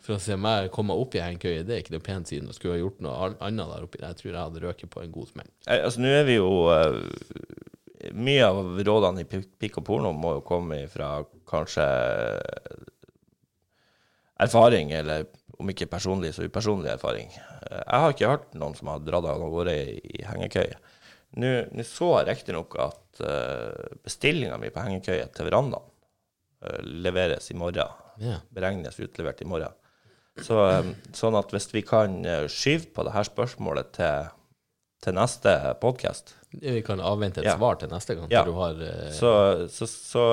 [0.00, 2.48] For å se meg komme opp i hengekøye, det er ikke noe pent siden.
[2.50, 4.00] Og skulle ha gjort noe annet der oppi.
[4.02, 5.50] Jeg tror jeg hadde røket på en god smell.
[5.70, 6.98] Altså, nå er vi jo uh,
[8.16, 11.18] Mye av rådene i Pikk og porno må jo komme fra
[11.50, 11.84] kanskje
[14.40, 15.26] erfaring, eller
[15.60, 17.30] om ikke personlig, så upersonlig erfaring.
[17.36, 20.78] Eh, Jeg har ikke hørt noen som har dratt av gårde i, hengekøye.
[21.40, 25.84] Nå nå så jeg riktignok at uh, bestillinga mi på hengekøye til verandaen
[26.64, 27.92] eh, leveres i morgen.
[28.20, 28.40] Yeah.
[28.52, 29.76] Beregnes utlevert i morgen.
[30.40, 34.28] Så, eh, sånn at hvis vi kan eh, skyve på det her spørsmålet til,
[35.06, 37.54] til neste podkast, Vi kan avvente et Ja.
[37.56, 38.26] svar til neste gang.
[38.32, 38.42] Ja.
[38.42, 39.30] Du har, uh, så,
[39.70, 40.24] så, så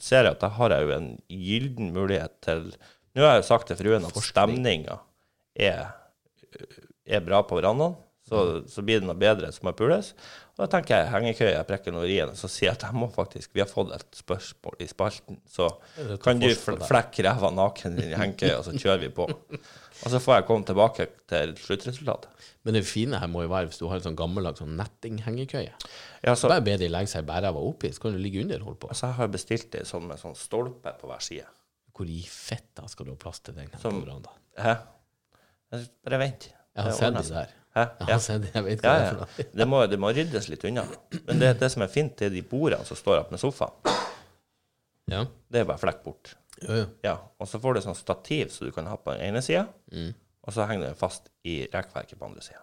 [0.00, 2.70] ser jeg at da har jeg jo en gyllen mulighet til
[3.18, 5.00] Nå har jeg sagt til fruen at stemninga
[5.58, 5.88] er,
[7.02, 7.98] er bra på verandaen.
[8.28, 10.10] Så, så blir det noe bedre som må pules.
[10.58, 12.98] Og da tenker jeg hengekøye, jeg prekker noe i den, så sier jeg at jeg
[12.98, 15.68] må faktisk Vi har fått et spørsmål i spalten, så
[16.20, 19.28] kan du flekke ræva naken i hengekøya, så kjører vi på.
[19.28, 22.48] Og så får jeg komme tilbake til sluttresultatet.
[22.66, 25.72] Men det fine her må jo være hvis du har en sånn gammeldags sånn nettinghengekøye.
[26.26, 28.72] Ja, så, Bare be de legge seg bærræva oppi, så kan du ligge under og
[28.72, 28.90] holde på.
[28.92, 31.46] altså, jeg har bestilt det sånn med sånn stolpe på hver side.
[31.98, 33.70] Hvor i fetta skal du ha plass til den?
[33.82, 34.04] Som-
[34.58, 34.74] Hæ?
[36.06, 36.48] Bare vent.
[36.76, 37.54] Jeg har sett de der.
[37.74, 37.82] Hæ?
[38.00, 39.46] Jeg har sett de, jeg vet hva Ja, det er for noe.
[39.58, 40.84] Det må, det må ryddes litt unna.
[41.26, 43.74] Men det, det som er fint, det er de bordene som står opp med sofaen.
[45.10, 45.24] Ja.
[45.50, 46.34] Det er bare flekk bort.
[46.62, 46.86] Ja, ja.
[47.04, 49.66] Ja, Og så får du sånn stativ så du kan ha på den ene sida,
[49.92, 50.14] Mm.
[50.42, 52.62] og så henger den fast i rekkverket på andre sida.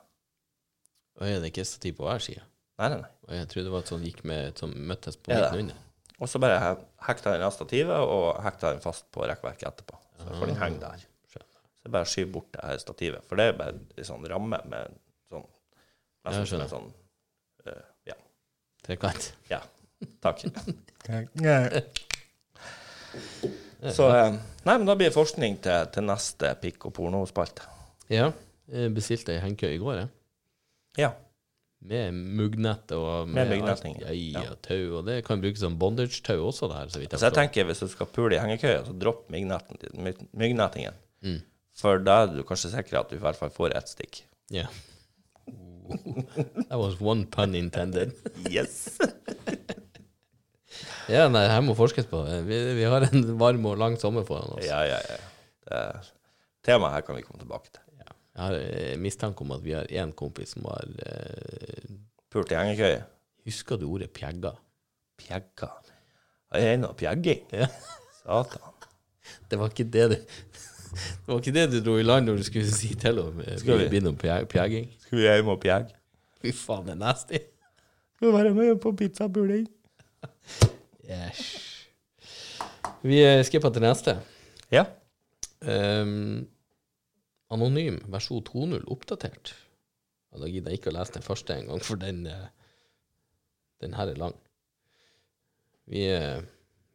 [1.20, 2.42] Og er det ikke stativ på hver side?
[2.80, 3.38] Nei, nei, nei.
[3.40, 5.76] Jeg trodde det var et sånt gikk med som møttes på Er midten under.
[6.22, 9.98] Og så bare he- hekta den av stativet og hekta den fast på rekkverket etterpå.
[10.22, 11.02] Så får den henge der.
[11.32, 11.60] Skjønner.
[11.84, 13.26] Så bare skyv bort det her stativet.
[13.28, 14.96] For det er bare en sånn ramme med
[15.30, 15.44] sånn
[16.26, 16.88] Nesten jeg som en sånn
[17.68, 18.16] uh, Ja.
[18.88, 19.28] Trekant.
[19.52, 19.60] Ja.
[20.24, 20.42] Takk.
[23.94, 24.32] Så eh,
[24.66, 27.68] Nei, men da blir det forskning til, til neste pikk- og pornospalte.
[28.10, 28.32] Ja.
[28.72, 30.10] Jeg bestilte ei hengekøye i går, jeg.
[31.04, 31.12] Ja.
[31.86, 34.12] Med muggnett og Med alt- Ja,
[34.44, 34.98] ja, tau.
[35.00, 37.80] Og det kan brukes som bondage-tau også, det her, så jeg Så jeg tenker hvis
[37.84, 40.94] du skal pule i hengekøya, så dropp myggnettingen.
[41.24, 41.42] Mm.
[41.76, 44.24] For da er du kanskje sikker at du i hvert fall får ett stikk.
[44.50, 44.68] Ja.
[45.86, 48.16] That was one pun intended.
[48.50, 48.98] Yes!
[51.08, 52.18] Ja, nei, her må forskes på.
[52.48, 54.66] Vi, vi har en varm og lang sommer foran oss.
[54.66, 55.18] Ja, ja, ja.
[55.70, 55.82] Det
[56.66, 57.84] temaet her kan vi komme tilbake til.
[58.36, 61.92] Jeg har eh, mistanke om at vi har én kompis som har eh,
[62.36, 63.04] Pult i hengekøye.
[63.48, 64.52] Husker du ordet pjegga?
[65.22, 65.70] Pjegga.
[66.56, 67.46] Jeg noe pjegging.
[67.56, 67.70] Ja.
[68.20, 68.72] Satan.
[69.50, 72.44] Det var ikke det du Det var ikke det du dro i land når du
[72.48, 73.88] skulle si til om eh, Skal vi?
[73.92, 74.90] begynne om pjegging?
[75.04, 75.96] Skal vi hjem og pjegge?
[76.44, 77.40] Fy faen, det er nasty.
[78.18, 79.66] Skal være med på pizzapuling?
[81.06, 81.42] Yes.
[83.06, 84.18] Vi eh, skipper til neste.
[84.74, 84.86] Ja.
[85.66, 86.46] Ehm,
[87.54, 89.54] anonym versjon 2.0 oppdatert.
[90.32, 92.48] Ja, da gidder jeg ikke å lese den første engang, for den, eh,
[93.84, 94.36] den her er lang.
[95.86, 96.42] Vi, eh,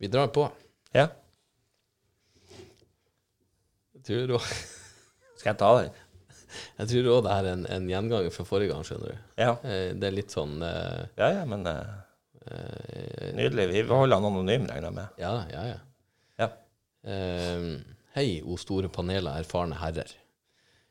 [0.03, 0.49] vi drar på.
[0.97, 1.09] Ja.
[3.95, 4.55] Jeg tror også,
[5.41, 5.93] Skal jeg ta den?
[6.81, 9.27] jeg tror òg det er en, en gjenganger fra forrige gang, skjønner du.
[9.41, 9.53] Ja.
[9.65, 12.01] Eh, Det er litt sånn uh, Ja, ja, men uh,
[13.39, 13.69] nydelig.
[13.71, 15.21] Vi holder han anonym, regner jeg med.
[15.23, 15.79] Ja, ja, ja.
[16.43, 16.51] Ja.
[17.07, 17.79] Uh,
[18.17, 20.11] hei, o store panel av erfarne herrer.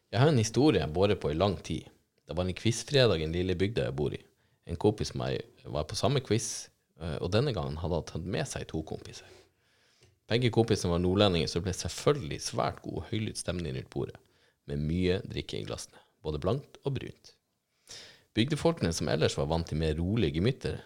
[0.09, 1.85] Jeg har en historie jeg båret på i lang tid.
[2.25, 4.21] Det var en quizfredag i den lille bygda jeg bor i.
[4.69, 6.69] En kompis med meg var på samme quiz,
[7.01, 9.29] eh, og denne gangen hadde han tatt med seg to kompiser.
[10.29, 14.17] Begge kompisene var nordlendinger, så det ble selvfølgelig svært god og høylytt stemning rundt bordet,
[14.69, 17.33] med mye drikke i glassene, både blankt og brunt.
[18.37, 20.81] Bygdefolkene, som ellers var vant til mer rolige gemytter,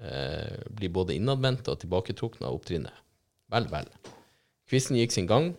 [0.00, 3.04] eh, blir både innadvendte og tilbaketrukne av opptrinnet.
[3.52, 3.88] Vel, vel.
[4.68, 5.54] Quizen gikk sin gang,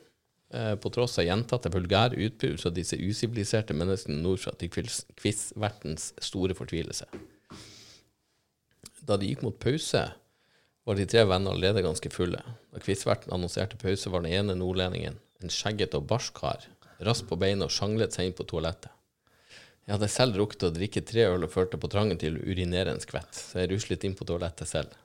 [0.53, 6.53] på tross av gjentatte vulgære utbud fra disse usiviliserte menneskene nordfra til quiz- quizvertens store
[6.57, 7.07] fortvilelse.
[9.03, 10.03] Da de gikk mot pause,
[10.83, 12.39] var de tre vennene allerede ganske fulle.
[12.71, 16.67] Da quizverten annonserte pause, var den ene nordlendingen, en skjeggete og barsk kar,
[17.03, 18.91] raskt på beina og sjanglet seg inn på toalettet.
[19.83, 22.93] Jeg hadde selv rukket å drikke tre øl og følte på trangen til å urinere
[22.93, 24.95] en skvett, så jeg ruslet inn på toalettet selv.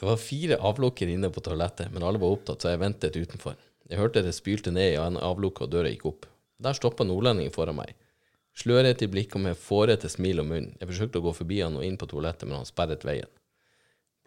[0.00, 3.58] Det var fire avlukker inne på toalettet, men alle var opptatt, så jeg ventet utenfor.
[3.90, 6.24] Jeg hørte det spylte ned i en avlukke, og døra gikk opp.
[6.60, 7.92] Der stoppa nordlendingen foran meg.
[8.56, 10.72] Slørete i blikket og med fårete smil om munnen.
[10.80, 13.28] Jeg forsøkte å gå forbi han og inn på toalettet, men han sperret veien.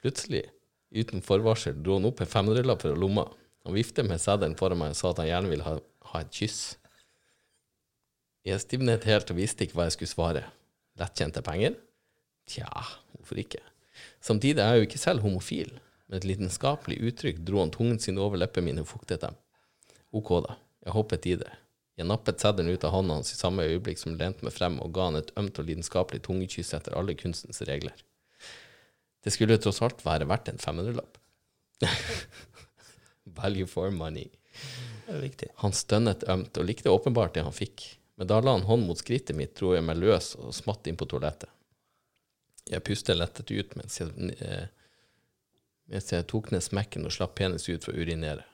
[0.03, 0.45] Plutselig,
[0.93, 3.25] uten forvarsel, dro han opp en 500-lapp fra lomma.
[3.65, 5.77] Han viftet med seddelen foran meg og sa at han gjerne ville ha,
[6.13, 6.61] ha et kyss.
[8.45, 10.47] Jeg stivnet helt og visste ikke hva jeg skulle svare.
[11.01, 11.79] Lettkjente penger?
[12.45, 12.69] Tja,
[13.15, 13.63] hvorfor ikke?
[14.23, 15.73] Samtidig er jeg jo ikke selv homofil.
[16.07, 19.35] Med et lidenskapelig uttrykk dro han tungen sin over leppene mine og fuktet dem.
[20.15, 20.55] Ok, da.
[20.85, 21.51] Jeg hoppet i det.
[21.99, 24.93] Jeg nappet seddelen ut av hånda hans i samme øyeblikk som lente meg frem og
[24.95, 27.95] ga han et ømt og lidenskapelig tungekyss etter alle kunstens regler.
[29.23, 31.19] Det skulle tross alt være verdt en 500-lapp.
[33.37, 34.31] Value for money.
[35.05, 35.51] Det er viktig.
[35.61, 37.85] Han stønnet ømt og likte åpenbart det han fikk,
[38.19, 40.99] men da la han hånd mot skrittet mitt, dro jeg meg løs og smatt inn
[40.99, 41.51] på toalettet.
[42.71, 44.67] Jeg puster lettet ut mens jeg, eh,
[45.91, 48.45] mens jeg tok ned smekken og slapp penis ut for å urinere.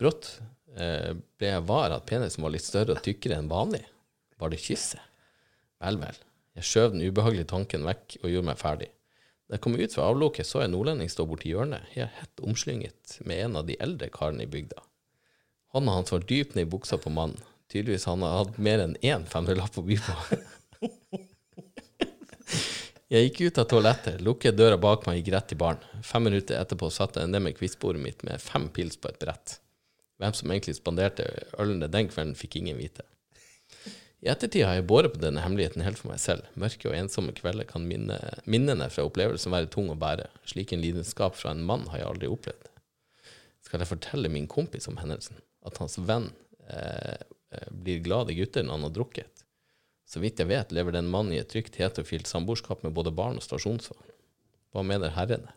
[0.00, 0.32] Brått
[0.76, 3.84] eh, ble jeg var at penisen var litt større og tykkere enn vanlig.
[4.40, 5.02] Var det kysset?
[5.80, 6.18] Vel, vel.
[6.56, 8.90] Jeg skjøv den ubehagelige tanken vekk og gjorde meg ferdig.
[9.46, 12.42] Da jeg kom ut fra avlukket, så jeg en nordlending stå borti hjørnet, helt hett
[12.42, 14.80] omslynget med en av de eldre karene i bygda.
[15.76, 17.38] Hånda hans var dypt ned i buksa på mannen.
[17.70, 20.16] Tydeligvis han hadde hatt mer enn én femmerlapp å by på.
[23.06, 25.82] Jeg gikk ut av toalettet, lukket døra bak meg og gikk rett i baren.
[26.02, 29.60] Fem minutter etterpå satt jeg ned med quizbordet mitt med fem pils på et brett.
[30.18, 33.04] Hvem som egentlig spanderte ølene den kvelden, fikk ingen vite.
[34.24, 36.48] I ettertid har jeg båret på denne hemmeligheten helt for meg selv.
[36.58, 40.26] Mørke og ensomme kvelder kan minne, minnene fra opplevelsen være tung å bære.
[40.50, 42.72] Slik en lidenskap fra en mann har jeg aldri opplevd.
[43.68, 45.38] Skal jeg fortelle min kompis om hendelsen?
[45.62, 46.32] At hans venn
[46.66, 47.22] eh,
[47.54, 49.35] eh, blir glad i gutter når han har drukket?
[50.06, 53.40] Så vidt jeg vet, lever den mannen i et trygt heterofilt samboerskap med både barn
[53.40, 54.12] og stasjonsvogn.
[54.74, 55.54] Hva mener herrene?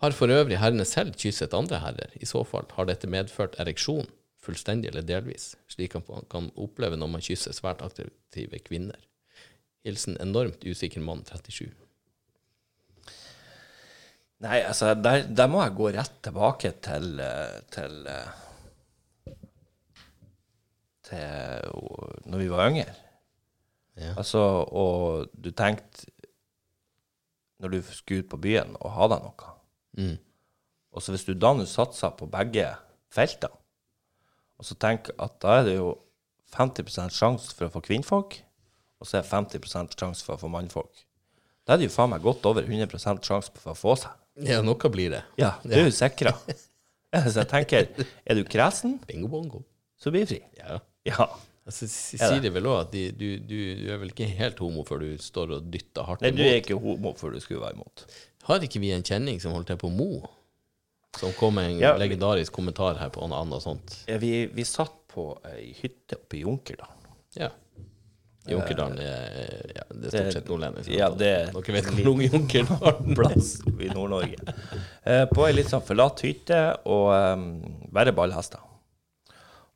[0.00, 2.14] Har for øvrig herrene selv kysset andre herrer?
[2.16, 4.08] I så fall, har dette medført ereksjon?
[4.48, 8.98] fullstendig eller delvis, slik man kan oppleve når man kysser svært attraktive kvinner.
[9.86, 11.68] Hilsen enormt usikker mann 37.
[14.44, 17.08] Nei, altså, der, der må jeg gå rett tilbake til
[17.74, 19.36] til, til,
[21.08, 22.94] til når vi var yngre.
[23.98, 24.12] Ja.
[24.16, 24.38] Altså,
[24.70, 26.06] og du tenkte
[27.58, 29.54] Når du skulle ut på byen å ha deg noe
[29.98, 30.14] Mm.
[30.94, 32.68] Og så hvis du da nå satser på begge
[33.10, 33.56] feltene,
[34.58, 35.88] og så tenker at da er det jo
[36.54, 38.36] 50% sjanse for å få kvinnfolk,
[39.00, 41.02] og så er det 50% sjanse for å få mannfolk.
[41.66, 44.14] Da er det jo faen meg godt over 100% sjanse for å få seg.
[44.46, 45.24] ja, noe blir det.
[45.40, 46.36] Ja, det er jo sikra.
[47.32, 47.86] Så jeg tenker,
[48.22, 49.62] er du kresen, Bingo bongo.
[49.98, 50.42] så blir du fri.
[50.60, 50.78] Ja.
[51.08, 51.26] Ja.
[51.68, 51.84] Altså,
[52.16, 54.86] Er sier det vel òg at de, du, du, du er vel ikke helt homo
[54.88, 56.32] før du står og dytter hardt imot?
[56.32, 58.06] Nei, du er ikke homo før du skulle være imot.
[58.48, 60.22] Har ikke vi en kjenning som holdt til på Mo?
[61.18, 63.98] Som kom med en Ja, legendarisk kommentar her på annet og sånt.
[64.08, 67.08] Ja, Vi, vi satt på ei hytte oppe i Junkerdalen.
[67.36, 67.50] Ja.
[68.48, 70.86] Junkerdalen er ja, det er stort sett nordlending.
[70.94, 73.14] ja, det- Dere vet hvor Junkerdalen er?
[73.18, 74.54] plass i Nord-Norge.
[75.04, 77.44] Eh, på ei litt sånn forlatt hytte og um,
[77.92, 78.62] bare ballhester.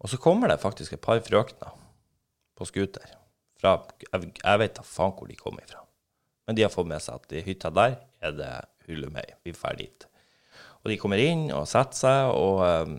[0.03, 1.75] Og så kommer det faktisk et par frøkner
[2.59, 3.15] på scooter.
[3.63, 5.83] Fra, jeg, jeg vet da faen hvor de kommer ifra.
[6.47, 8.55] Men de har fått med seg at i hytta der er det
[8.89, 9.37] Hulumøy.
[9.47, 10.09] Vi drar dit.
[10.83, 12.97] Og de kommer inn og setter seg, og um,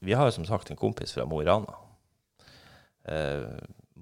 [0.00, 1.76] vi har jo som sagt en kompis fra Mo i Rana.
[3.04, 3.58] Uh,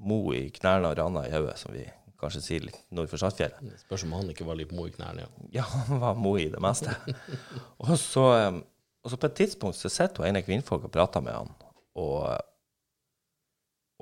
[0.07, 1.83] Mo i knærne og Rana i hodet, som vi
[2.21, 3.83] kanskje sier litt nord for Saltfjellet.
[3.83, 5.27] Spørs om han ikke var litt mo i knærne.
[5.27, 5.59] Ja.
[5.59, 6.95] Ja, han var mo i det meste.
[7.83, 8.63] og, så, um,
[9.03, 11.53] og så på et tidspunkt så sitter hun ene kvinnfolk og prater med han,
[11.97, 12.37] og,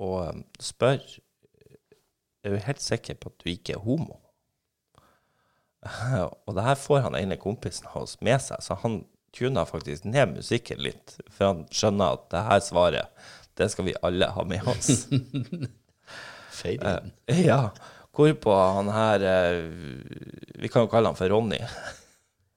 [0.01, 0.99] og um, spør
[2.43, 4.19] Er du helt sikker på at du ikke er homo?
[6.45, 9.03] og det her får han ene kompisen hans med seg, så han
[9.35, 13.25] tuner faktisk ned musikken litt, for han skjønner at det her svaret,
[13.59, 15.07] det skal vi alle ha med oss.
[16.61, 17.11] Feiringen.
[17.31, 17.59] Uh, ja.
[18.15, 19.65] Hvorpå han her uh,
[20.55, 21.57] Vi kan jo kalle han for Ronny.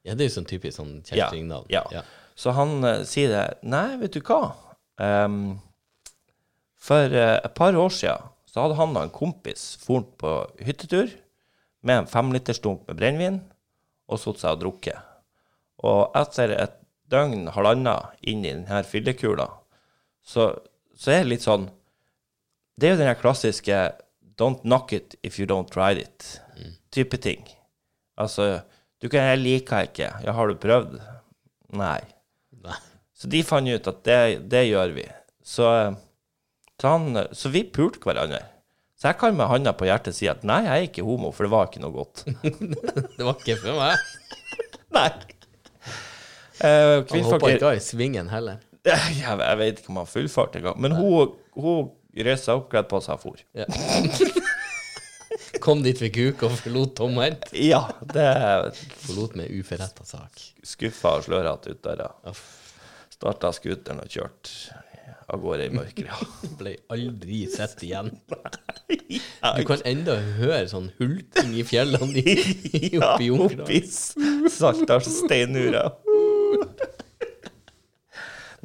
[0.07, 1.33] Ja, det er jo sånn typisk sånn Ja,
[1.73, 1.83] ja.
[1.91, 2.05] ja.
[2.39, 3.43] Så han uh, sier det.
[3.67, 4.53] Nei, vet du hva?
[4.99, 5.59] Ehm,
[6.79, 10.33] for eh, et par år siden så hadde han og en kompis foren på
[10.65, 11.13] hyttetur
[11.87, 13.39] med en femlitersdunk med brennevin
[14.09, 14.99] og satt seg og drukket.
[15.87, 16.79] Og etter et
[17.13, 19.47] døgn, halvannet inn i denne fyllekula,
[20.25, 20.51] så,
[20.97, 21.69] så er det litt sånn
[22.79, 23.77] Det er jo den klassiske
[24.39, 27.49] 'don't knock it if you don't try it'-type ting.
[28.17, 28.63] Altså
[29.01, 30.11] Du kan Jeg liker ikke.
[30.25, 30.99] Ja, har du prøvd?
[31.71, 32.01] Nei.
[32.51, 32.79] Nei.
[33.19, 34.19] Så de fant ut at det,
[34.51, 35.05] det gjør vi.
[35.43, 35.67] Så,
[36.79, 38.45] så, han, så vi pulte hverandre.
[38.99, 41.47] Så jeg kan med handa på hjertet si at nei, jeg er ikke homo, for
[41.47, 42.25] det var ikke noe godt.
[43.19, 43.95] Det var ikke for meg.
[44.97, 45.11] nei.
[46.59, 48.59] Uh, Han hoppa ikke av i svingen heller.
[48.89, 50.79] jeg, jeg vet ikke om han fullførte engang.
[50.83, 53.43] Men hun, hun reiste seg opp, kledde på seg og for.
[53.55, 53.67] Ja.
[55.63, 57.51] Kom dit ved kuk og forlot tomhendt.
[57.55, 58.29] Ja, det
[59.05, 60.43] Forlot med uforretta sak.
[60.67, 62.11] skuffa og slørete ut døra.
[62.31, 62.58] Uff.
[63.19, 64.77] Starta scooteren og kjørte
[65.29, 66.07] av gårde i mørket.
[66.09, 66.19] Ja.
[66.61, 68.13] Ble aldri sett igjen.
[69.59, 73.81] Du kan enda høre sånn hulking i fjellene i- Ja, oppi ja, oppi
[74.55, 75.83] Saltdal steinura.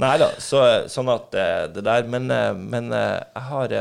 [0.01, 3.75] Nei da, så, sånn at eh, det der Men, eh, men eh, jeg har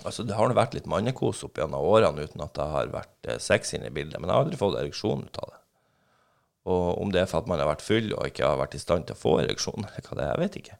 [0.00, 3.32] Altså, det har nå vært litt mannekos opp gjennom årene uten at det har vært
[3.44, 5.58] sex inne i bildet, men jeg har aldri fått ereksjon ut av det.
[6.68, 8.82] Og om det er for at man har vært full og ikke har vært i
[8.82, 10.78] stand til å få ereksjon, eller hva det er, jeg vet ikke.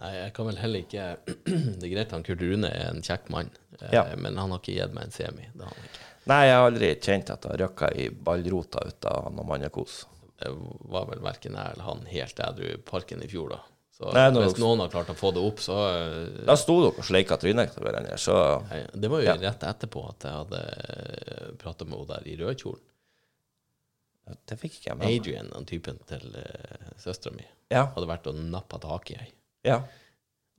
[0.00, 1.06] Nei, jeg kan vel heller ikke
[1.76, 3.50] Det er greit han Kurt Rune er en kjekk mann,
[3.82, 4.06] eh, Ja.
[4.16, 5.44] men han har ikke gitt meg en semi.
[5.52, 6.06] Det har han ikke.
[6.30, 9.98] Nei, jeg har aldri kjent at det har røkka i ballrota ut av noe mannekos.
[10.40, 10.50] Det
[10.88, 13.60] var vel verken jeg eller han helt edru i parken i fjor, da.
[14.00, 16.94] Så Nei, hvis noen har klart å få det opp, så eh, Da sto dere
[17.02, 18.36] og sleika trynet til hverandre, så
[18.70, 19.36] Nei, Det var jo Ja.
[19.42, 22.86] rett etterpå at jeg hadde prata med henne der i rødkjolen.
[24.48, 25.20] Det fikk ikke jeg med meg.
[25.20, 27.86] Adrian, den typen til uh, søstera mi, Ja.
[27.94, 29.30] hadde vært og nappa tak i ei
[29.66, 29.80] ja.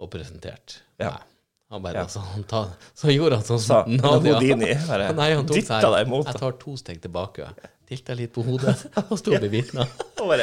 [0.01, 0.81] og presentert.
[1.01, 1.15] Ja.
[1.15, 1.27] Nei.
[1.71, 2.65] Han bare, altså, han ta,
[2.99, 4.33] så gjorde han sånn som Nadia.
[4.35, 6.27] Houdini bare Nei, han tok seg deg imot.
[6.27, 7.47] Jeg tar to steg tilbake,
[7.87, 8.75] tilta litt på hodet
[9.07, 9.85] og sto og bevitna.
[10.19, 10.33] Og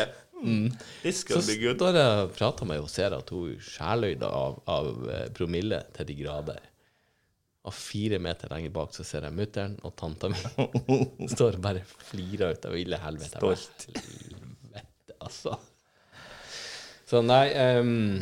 [0.40, 0.70] mm,
[1.04, 5.26] Så står jeg og prater med henne og ser at hun skjærløyder av, av eh,
[5.36, 6.64] promille til de grader.
[7.66, 10.38] Og fire meter lenger bak så ser jeg mutter'n og tanta mi
[11.34, 13.40] står og bare flirer ut av ville helvete.
[13.40, 13.88] Stolt.
[13.98, 15.58] Helvete, altså.
[17.08, 17.46] Så nei
[17.80, 18.20] um,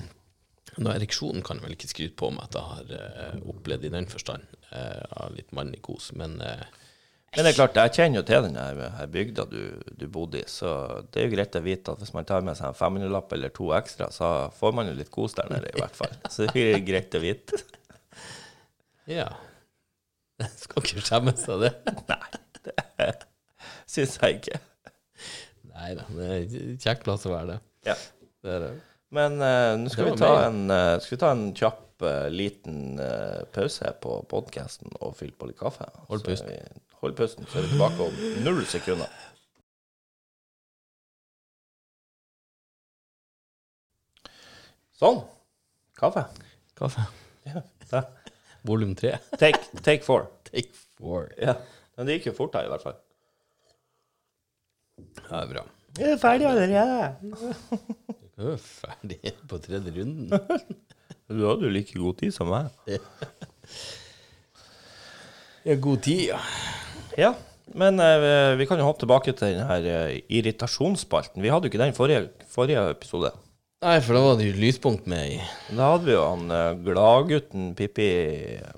[0.78, 2.90] nå, Ereksjonen kan jeg vel ikke skryte på meg at jeg har
[3.36, 6.10] uh, opplevd i den forstand, uh, av litt mannlig kos.
[6.18, 6.66] Men uh,
[7.36, 9.60] Men det er klart, jeg kjenner jo til den her bygda du,
[10.00, 10.70] du bodde i, så
[11.12, 13.52] det er jo greit å vite at hvis man tar med seg en 500-lapp eller
[13.52, 16.14] to ekstra, så får man jo litt kos der nede, i hvert fall.
[16.32, 17.60] Så det er greit å vite.
[19.06, 19.28] Ja.
[20.42, 21.72] Jeg skal ikke skjemmes av det.
[22.10, 23.10] Nei, det
[23.92, 24.60] Syns jeg ikke.
[25.76, 27.58] Nei da, det er en kjekk plass å være det.
[27.86, 27.96] Ja.
[28.42, 28.70] det, er det.
[29.16, 32.98] Men uh, nå skal, vi ta en, uh, skal vi ta en kjapp uh, liten
[33.54, 35.86] pause på podkasten og fylle på litt kaffe?
[36.10, 36.50] Hold pusten.
[36.50, 39.12] vi- hold pusten, så er vi tilbake om null sekunder.
[44.96, 45.20] Sånn.
[46.00, 46.24] Kaffe.
[46.76, 47.04] Kaffe.
[47.46, 47.62] Ja.
[48.66, 49.16] Volum tre.
[49.40, 50.26] Take, take four.
[50.50, 51.30] Take four.
[51.40, 51.56] Ja.
[51.96, 52.98] Men det gikk jo fort her, i hvert fall.
[55.30, 55.64] Ja, bra.
[55.96, 57.06] Jeg er ferdig allerede.
[58.36, 60.28] Du er ferdig på tredje runden.
[61.26, 62.68] Du hadde jo like god tid som meg.
[65.66, 66.36] Ja, god tid, ja.
[67.18, 67.32] Ja,
[67.74, 71.42] men eh, vi kan jo hoppe tilbake til den her eh, irritasjonsspalten.
[71.42, 73.32] Vi hadde jo ikke den forrige, forrige episode.
[73.86, 75.42] Nei, for da var det jo lyspunkt med i
[75.76, 78.08] Da hadde vi jo han eh, gladgutten Pippi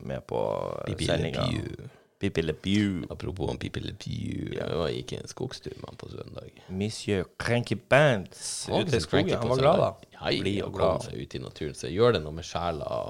[0.04, 0.40] med på
[0.84, 1.46] Pippi sendinga.
[1.48, 1.88] Le Pew.
[2.20, 3.06] Pippi Le Pew.
[3.14, 4.50] Apropos han Pippi Le Pew.
[4.58, 6.60] Jeg var ikke en skogstur med han på søndag.
[6.68, 9.38] Monsieur Cranky Bands ute i cranky skogen.
[9.38, 10.18] Han var glad, da.
[10.26, 11.08] Hei, Blid og glad.
[11.08, 11.78] seg ut i naturen.
[11.78, 13.00] Så gjør det noe med sjela.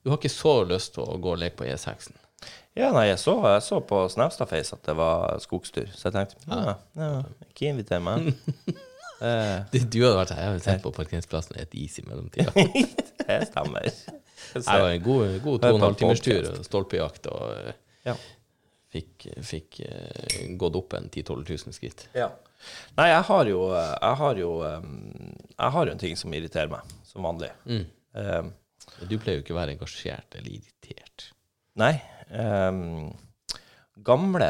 [0.00, 2.16] Du har ikke så lyst til å gå og leke på E6-en.
[2.76, 6.44] Ja, nei, jeg så, jeg så på Snapstad-face at det var skogstur, så jeg tenkte
[6.44, 7.12] ja, ja,
[7.48, 8.32] ikke inviter meg.
[9.20, 10.40] eh, Du, du hadde vært her.
[10.42, 12.52] Jeg hadde sett på parkeringsplassen et is i mellomtida.
[13.26, 13.90] det stemmer.
[14.52, 17.72] Det var en god, god to og en halv times tur stolpejakt, og
[18.06, 18.14] Ja.
[18.92, 22.06] fikk, fikk uh, gått opp en 10 000-12 000 skritt.
[22.16, 22.28] Ja.
[22.96, 26.94] Nei, jeg har jo Jeg har jo Jeg har jo en ting som irriterer meg,
[27.04, 27.50] som vanlig.
[27.68, 27.84] Mm.
[28.16, 28.52] Um,
[29.10, 31.30] Du pleier jo ikke å være engasjert eller irritert.
[31.76, 31.92] nei.
[32.32, 33.12] Um,
[34.02, 34.48] gamle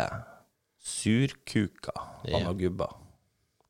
[0.80, 1.92] surkuker,
[2.24, 2.38] Ja.
[2.38, 2.86] han og gubba.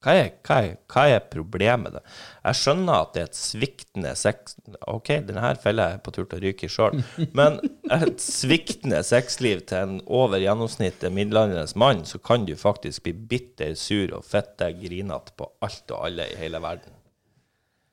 [0.05, 1.97] Hva er, hva, er, hva er problemet?
[1.97, 2.03] da?
[2.45, 4.57] Jeg skjønner at det er et sviktende sex...
[4.93, 7.01] OK, denne fella er på tur til å ryke i sjøl,
[7.39, 7.57] men
[7.91, 13.75] et sviktende sexliv til en over gjennomsnittet middelaldrende mann, så kan du faktisk bli bitter
[13.79, 16.93] sur og fette grinete på alt og alle i hele verden.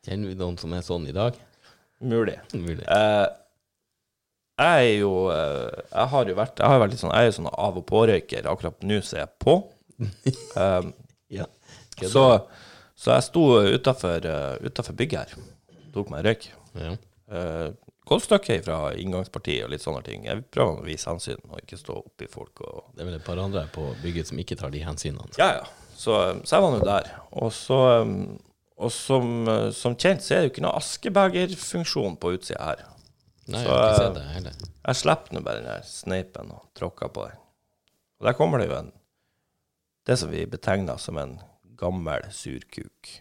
[0.03, 1.37] Kjenner vi noen som er sånn i dag?
[2.03, 2.35] Mulig.
[2.51, 2.83] Mulig.
[2.83, 3.27] Eh,
[4.59, 7.29] jeg er jo eh, Jeg har jo vært Jeg har vært litt sånn Jeg er
[7.31, 8.49] jo sånn av og på-røyker.
[8.51, 9.55] Akkurat nå så er jeg på.
[10.59, 10.91] Um.
[12.01, 12.25] så,
[12.95, 15.47] så jeg sto utafor uh, bygget her.
[15.93, 16.51] Tok meg en røyk.
[16.79, 16.93] ja.
[17.33, 17.71] Uh,
[18.03, 20.25] Godt stykke fra inngangspartiet og litt sånne ting.
[20.27, 22.59] Jeg prøver å vise hensyn og ikke stå oppi folk.
[22.67, 25.29] Og Det er vel et par andre på bygget som ikke tar de hensynene.
[25.39, 25.63] ja, ja.
[25.95, 27.07] Så, så jeg var nå der.
[27.31, 27.77] Og så
[28.75, 32.81] Og som, som kjent så er det jo ikke noe askebegerfunksjon på utsida her.
[33.47, 34.59] Nei, Så, jeg jeg, eh, det heller.
[34.83, 37.39] Jeg slipper nå bare den der sneipen og tråkker på den.
[38.19, 38.91] Og der kommer det jo en
[40.03, 41.37] Det som vi betegner som en
[41.83, 43.13] gammel surkuk.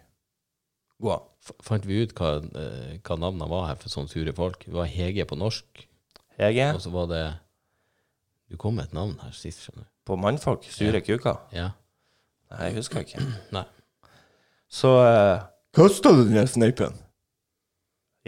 [1.03, 1.29] Gå an.
[1.67, 4.63] Fant vi ut hva, eh, hva navnene var her for sånne sure folk?
[4.63, 5.87] Det var Hege på norsk,
[6.39, 7.23] Hege, og så var det
[8.53, 9.89] Du kom med et navn her sist, skjønner du.
[10.07, 11.39] på mannfolk, sure kuker.
[11.57, 11.71] Ja.
[12.53, 13.23] Nei, jeg husker ikke.
[13.57, 13.65] Nei.
[14.73, 16.95] Så uh, Kasta du den sneipen?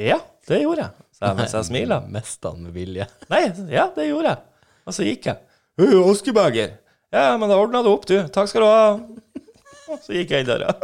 [0.01, 0.17] Ja,
[0.49, 1.99] det gjorde jeg, sa jeg mens jeg smila.
[2.11, 3.07] Mest den med vilje.
[3.33, 4.65] Nei, ja, det gjorde jeg.
[4.85, 5.39] Og så gikk jeg.
[5.81, 6.75] «Øh, Askebeger.
[7.15, 8.17] Ja, men da ordna du opp, du.
[8.35, 8.89] Takk skal du ha.
[9.91, 10.75] Og så gikk jeg inn døra.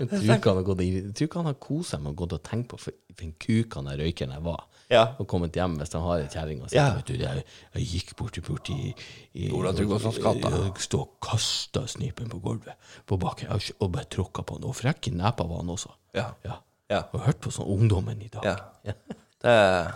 [0.00, 2.12] Jeg tror ikke han har gått i- jeg tror ikke han har kost seg med
[2.14, 4.62] å gå og tenke på for, for en kuk han der røykeren jeg var.
[4.90, 5.02] Ja.
[5.20, 6.94] Og kommet hjem hvis han har en kjerring og sier Ja.
[6.96, 7.44] vet du, jeg,
[7.74, 8.94] jeg gikk borti borti
[9.34, 10.48] i, Ola Tryggvasons gata.
[10.56, 12.74] Jeg stod og kasta snipen på gulvet
[13.06, 14.64] på bakken jeg- og bare tråkka på den.
[14.70, 15.90] Og frekk i nepa var han også.
[16.14, 16.30] Ja.
[16.44, 16.56] Ja.
[16.90, 17.02] Ja.
[17.12, 18.42] Og hørt på sånn Ungdommen i dag.
[18.44, 18.56] Ja.
[19.40, 19.94] Det,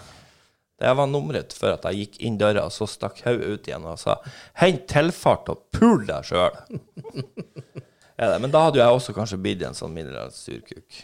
[0.80, 3.86] det var nummeret før at jeg gikk inn døra, og så stakk hodet ut igjen
[3.86, 4.18] og sa
[4.60, 6.56] 'hent tilfart og pul deg sjøl'.
[8.20, 11.02] ja, men da hadde jo jeg også kanskje blitt en sånn middelaldrende surkuk.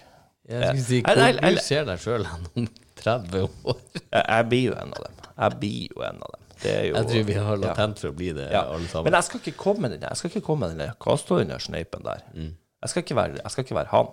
[0.51, 2.67] Jeg skulle si, du ser deg sjøl om
[2.99, 3.83] 30 år.
[4.11, 5.21] Jeg, blir jo en av dem.
[5.31, 6.47] Jeg blir jo en av dem.
[6.61, 7.61] Det jo, Jeg tror vi har ja.
[7.63, 8.65] latent for å bli det, Ja.
[8.69, 9.07] alle sammen.
[9.09, 10.11] Men jeg skal ikke komme med den der.
[10.13, 10.97] Jeg skal ikke komme med den der.
[11.01, 12.27] Hva står under sneipen der?
[12.35, 12.51] Mm.
[12.83, 14.11] Jeg, skal være, jeg skal ikke være han.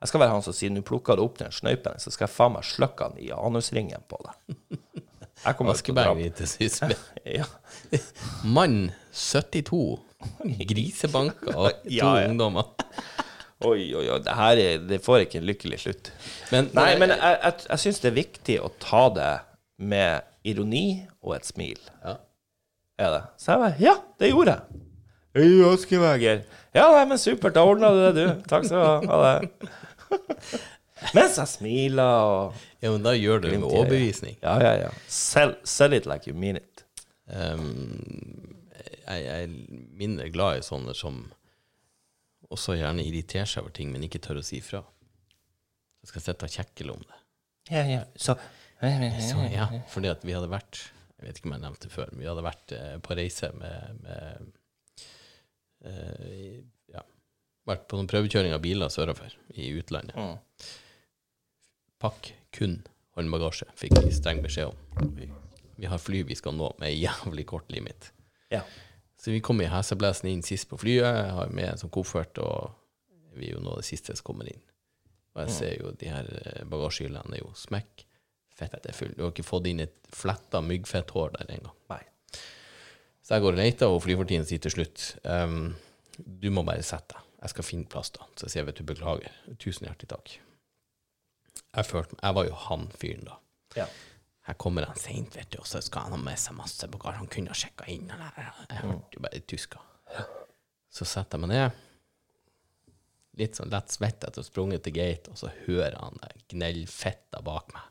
[0.00, 2.34] Jeg skal være han som sier 'nå plukker du opp den snøypen', så skal jeg
[2.36, 4.68] faen meg slukke den i anusringen på deg.
[5.44, 6.82] Askeberg til sist.
[7.38, 7.44] Ja.
[8.44, 9.98] Mann 72.
[10.70, 12.28] Grisebanker og to Ja, ja.
[12.30, 12.70] ungdommer.
[13.66, 14.18] Oi, oi, oi.
[14.22, 16.12] Det her er, det får ikke en lykkelig slutt.
[16.52, 19.32] Men, Nei, men jeg, jeg, jeg syns det er viktig å ta det
[19.82, 21.78] med ironi og et smil.
[22.04, 22.16] ja.
[22.98, 23.20] Er det?
[23.38, 24.84] Så jeg bare Ja, det gjorde jeg.
[25.38, 26.40] Øy, Askeveger.
[26.74, 27.54] Ja, nei, men supert.
[27.54, 28.40] Da ordna du det, du.
[28.50, 28.94] Takk skal du ha.
[29.06, 29.68] Ha det.
[31.16, 34.38] Mens jeg smiler og ja, men da gjør du det med overbevisning.
[34.42, 34.90] Ja, ja, ja.
[35.06, 36.84] Sell, sell it like you mean it.
[37.26, 39.52] Um, jeg, jeg er
[39.98, 41.20] mindre glad i sånne som
[42.50, 44.82] også gjerne irriterer seg over ting, men ikke tør å si ifra.
[46.02, 47.18] Jeg skal sitte og kjekle om det.
[47.72, 48.04] Ja, ja.
[48.16, 48.38] Så,
[48.78, 50.78] Så, ja, fordi at vi hadde vært
[51.18, 53.48] Jeg vet ikke om jeg nevnte det før, men vi hadde vært eh, på reise
[53.58, 54.52] med, med
[55.82, 56.60] eh.
[57.68, 60.16] Vært på noen prøvekjøring av biler sørover i utlandet.
[60.16, 60.68] Mm.
[62.00, 62.78] Pakk kun
[63.18, 65.08] håndbagasje, fikk vi streng beskjed om.
[65.16, 65.28] Vi,
[65.76, 68.12] vi har fly vi skal nå med jævlig kort limit.
[68.54, 68.64] ja.
[69.18, 71.02] Så vi kom i heseblesen inn sist på flyet.
[71.02, 72.70] Jeg har med en sånn koffert, og
[73.34, 74.60] vi er jo nå det siste som kommer inn.
[75.34, 78.04] Og jeg ser jo de her eh, bagasjehyllene er jo smekk.
[78.54, 79.10] Fettet er full.
[79.18, 81.74] Du har ikke fått inn et fletta myggfetthår der engang.
[83.28, 85.74] Så jeg går og leter, og flyvertinnen sier til slutt um,
[86.16, 87.27] Du må bare sette deg.
[87.38, 88.26] Jeg skal finne plass, da.
[88.36, 89.34] Så jeg sier vet du, beklager.
[89.62, 90.36] Tusen hjertelig takk.
[91.76, 93.36] Jeg følte Jeg var jo han fyren, da.
[93.76, 93.86] Ja.
[94.48, 97.20] Her kommer han seint, vet du, og så skal han ha med seg masse bagasje.
[97.20, 98.08] Han kunne ha sjekka inn.
[98.14, 99.82] Eller, jeg hørte jo bare tyska.
[100.88, 101.84] Så setter jeg meg ned,
[103.38, 106.32] litt sånn lett svett etter å ha sprunget til gate, og så hører han det
[106.54, 107.84] gnellfetta bak meg.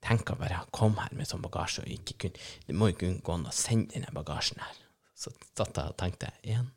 [0.00, 3.10] Tenk å bare komme her med sånn bagasje, og ikke kunne Det må jo ikke
[3.26, 4.78] gå an å sende denne bagasjen her.
[5.14, 6.70] Så satt jeg og tenkte én,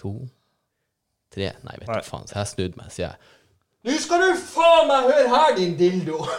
[0.00, 0.10] to,
[1.36, 2.26] tre Nei, vet du faen.
[2.30, 3.32] Så jeg snudde meg, sier jeg.
[3.86, 6.22] Nå skal du faen meg høre her, din dildo!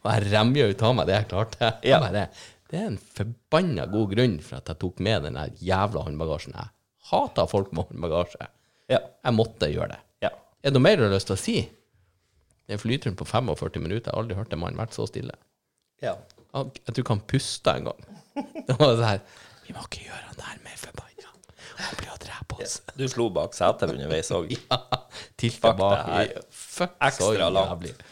[0.00, 1.70] Og jeg remja ut av meg det jeg klarte.
[1.84, 1.98] Jeg Ja.
[2.00, 2.22] bare,
[2.70, 6.54] det er en forbanna god grunn for at jeg tok med den jævla håndbagasjen.
[6.56, 6.70] Jeg
[7.10, 8.48] hater folk med håndbagasje.
[8.90, 9.00] Ja.
[9.24, 10.00] Jeg måtte gjøre det.
[10.24, 10.30] Ja.
[10.62, 11.56] Er det noe mer du har lyst til å si?
[12.64, 14.08] Det er en flytur på 45 minutter.
[14.10, 15.36] Jeg har aldri hørt en mann vært så stille.
[16.02, 16.16] ja.
[16.50, 18.00] Jeg tror ikke han pusta engang.
[18.66, 19.20] Det var sånn her
[19.68, 21.09] Vi må ikke gjøre han der mer forbanna.
[21.86, 22.76] Han blir å drepe oss.
[22.96, 24.52] Du slo bak setet underveis òg.
[24.70, 24.78] Ja,
[25.40, 26.42] Tilt Fuck det.
[26.54, 28.02] Fuck, Ekstra så langt.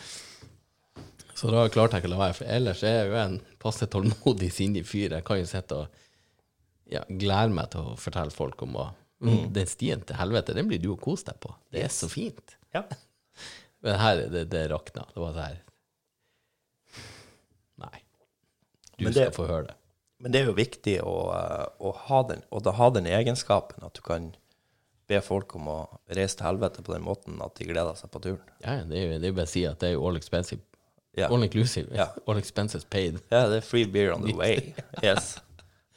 [1.38, 3.86] Så da klarte jeg ikke å la være, for ellers er jeg jo en passe
[3.92, 5.12] tålmodig, sindig fyr.
[5.18, 6.00] Jeg kan jo sitte og
[6.90, 8.88] ja, glede meg til å fortelle folk om å
[9.18, 9.48] Mm.
[9.50, 11.50] Den stien til helvete, den blir du og kose deg på.
[11.74, 12.52] Det er så fint.
[12.70, 12.84] Ja.
[13.82, 15.02] Men her, det, det rakna.
[15.10, 15.56] Det var sånn her
[17.82, 17.98] Nei.
[18.94, 19.74] Du det- skal få høre det.
[20.18, 23.94] Men det er jo viktig å, eh, å, ha den, å ha den egenskapen at
[23.94, 24.32] du kan
[25.08, 25.78] be folk om å
[26.12, 28.54] reise til helvete på den måten at de gleder seg på turen.
[28.64, 30.60] Ja, det er jo det bare å si at det er jo all expensive.
[31.16, 31.32] Yeah.
[31.32, 31.88] All inclusive.
[31.94, 32.14] Yeah.
[32.28, 33.18] All expenses paid.
[33.32, 34.74] Ja, det er free beer on the way.
[35.02, 35.38] Yes.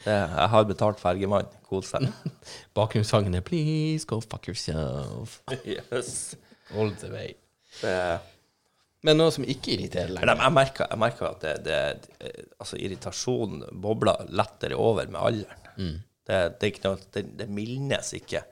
[0.01, 1.49] Det, jeg har betalt fergemann.
[1.69, 2.07] Kos deg.
[2.77, 5.41] Bakgrunnssangen er 'Please go fuck yourself'.
[5.65, 6.35] Yes.
[6.73, 7.35] All the way.
[7.81, 7.93] Det,
[9.07, 10.35] Men noe som ikke irriterer lenger.
[10.37, 11.77] jeg, merker, jeg merker at det, det,
[12.19, 15.69] det, altså irritasjonen bobler lettere over med alderen.
[16.27, 18.43] Det, det, noe, det, det mildnes ikke.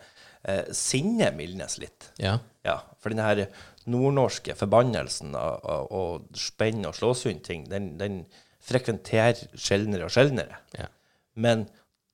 [0.42, 2.10] Eh, sinne mildnes litt.
[2.18, 2.40] Ja.
[2.66, 3.46] Ja, for den her
[3.90, 8.24] nordnorske forbannelsen av, av, og spenn og slåsund-ting, den, den
[8.66, 10.62] frekventerer sjeldnere og sjeldnere.
[10.78, 10.90] ja.
[11.40, 11.68] Men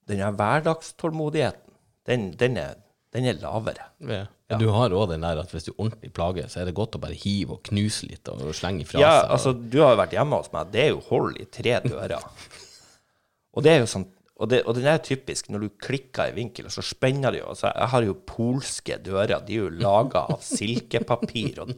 [0.05, 1.73] den hverdagstålmodigheten,
[2.05, 2.75] den, den, er,
[3.16, 3.86] den er lavere.
[4.03, 4.26] ja.
[4.51, 6.99] Men du har òg den der at hvis du ordentlig plager, så er det godt
[6.99, 9.32] å bare hive og knuse litt og slenge ifra Ja, seg.
[9.34, 10.68] altså, du har jo vært hjemme hos meg.
[10.76, 12.28] Det er jo hold i tre dører.
[13.55, 14.03] Og det er jo sånn
[14.36, 17.39] og, det, og den er typisk når du klikker i vinkel, og så spenner det
[17.39, 17.45] jo.
[17.53, 19.39] Altså, jeg har jo polske dører.
[19.47, 21.72] De er jo laga av silkepapir og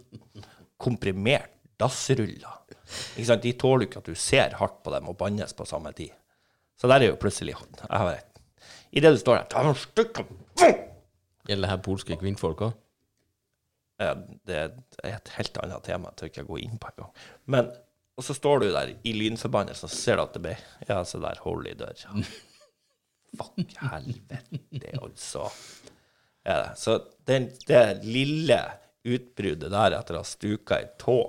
[0.81, 2.63] komprimert dassruller.
[3.13, 3.45] Ikke sant?
[3.45, 6.09] De tåler jo ikke at du ser hardt på dem og bannes på samme tid.
[6.81, 10.86] Så der er jo plutselig jeg har I Idet du står der
[11.47, 12.77] Gjelder det her polske kvinnfolk òg?
[13.97, 14.13] Ja,
[14.45, 14.73] det er
[15.09, 17.13] et helt annet tema, jeg tør ikke gå inn på engang.
[17.45, 17.71] Men
[18.17, 21.03] Og så står du der i lynforbannelse, og så ser du at det blir Ja,
[21.05, 22.21] se der, hold i døra.
[23.37, 25.43] Fuck helvete, altså.
[26.41, 26.55] Det.
[26.81, 26.95] Så
[27.27, 28.57] den, det lille
[29.05, 31.19] utbruddet der etter å ha stuka ei tå,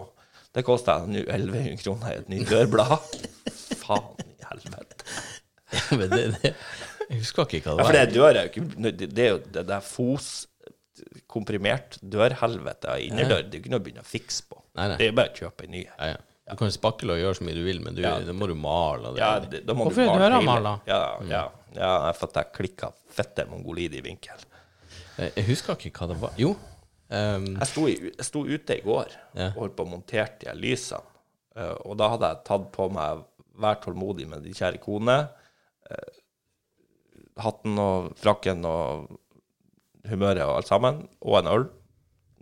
[0.57, 2.97] det kosta nå 1100 kroner i et nytt dørblad.
[3.83, 5.05] Faen i helvete.
[5.93, 6.55] Men det, det,
[7.09, 7.99] jeg husker ikke hva Ja, det for var.
[7.99, 10.47] det dør er jo ikke Det det er jo det der fos
[11.31, 13.45] komprimert dørhelvete av innerdør.
[13.47, 14.59] Det er jo ikke noe å begynne å fikse på.
[14.79, 14.97] Nei, nei.
[14.99, 15.83] Det er bare å kjøpe en ny.
[15.87, 16.17] Ja, ja.
[16.49, 18.15] Du kan spakle og gjøre så mye du vil, men du, Ja.
[18.25, 19.13] da må du male.
[19.15, 19.21] Det.
[19.21, 20.73] Ja, det, da må Hvorfor er døra mala?
[20.89, 21.43] Ja, ja,
[21.77, 24.41] ja, jeg for at jeg klikka fette mongolid i vinkel.
[25.19, 26.33] Jeg jeg husker ikke hva det var.
[26.41, 26.55] Jo.
[27.11, 29.47] Um, Jeg sto, i, jeg sto ute i går Ja.
[29.55, 31.03] og holdt på å montere de lysene.
[31.57, 33.25] Eh, og da hadde jeg tatt på meg
[33.59, 35.29] Vær tålmodig med din kjære kone.
[37.43, 39.09] Hatten og frakken og
[40.09, 41.03] humøret og alt sammen.
[41.20, 41.68] Og en øl.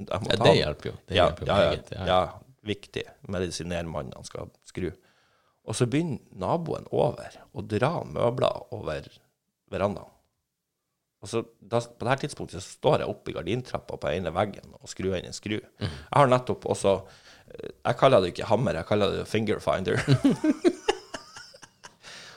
[0.06, 0.96] Ja, det hjelper jo.
[1.08, 1.92] Det ja, hjelper jo ja, ja, meget.
[1.94, 2.06] Ja.
[2.10, 2.20] ja,
[2.66, 3.06] viktig.
[3.32, 4.90] Medisinere mannen skal skru.
[5.66, 9.08] Og så begynner naboen over å dra møbler over
[9.72, 10.12] verandaen.
[11.24, 14.30] Og så, da, på det her tidspunktet så står jeg oppe i gardintrappa på ene
[14.36, 15.56] veggen og skrur inn en skru.
[15.58, 15.88] Mm.
[15.88, 19.98] Jeg har nettopp også eh, Jeg kaller det ikke hammer, jeg kaller det finger finder.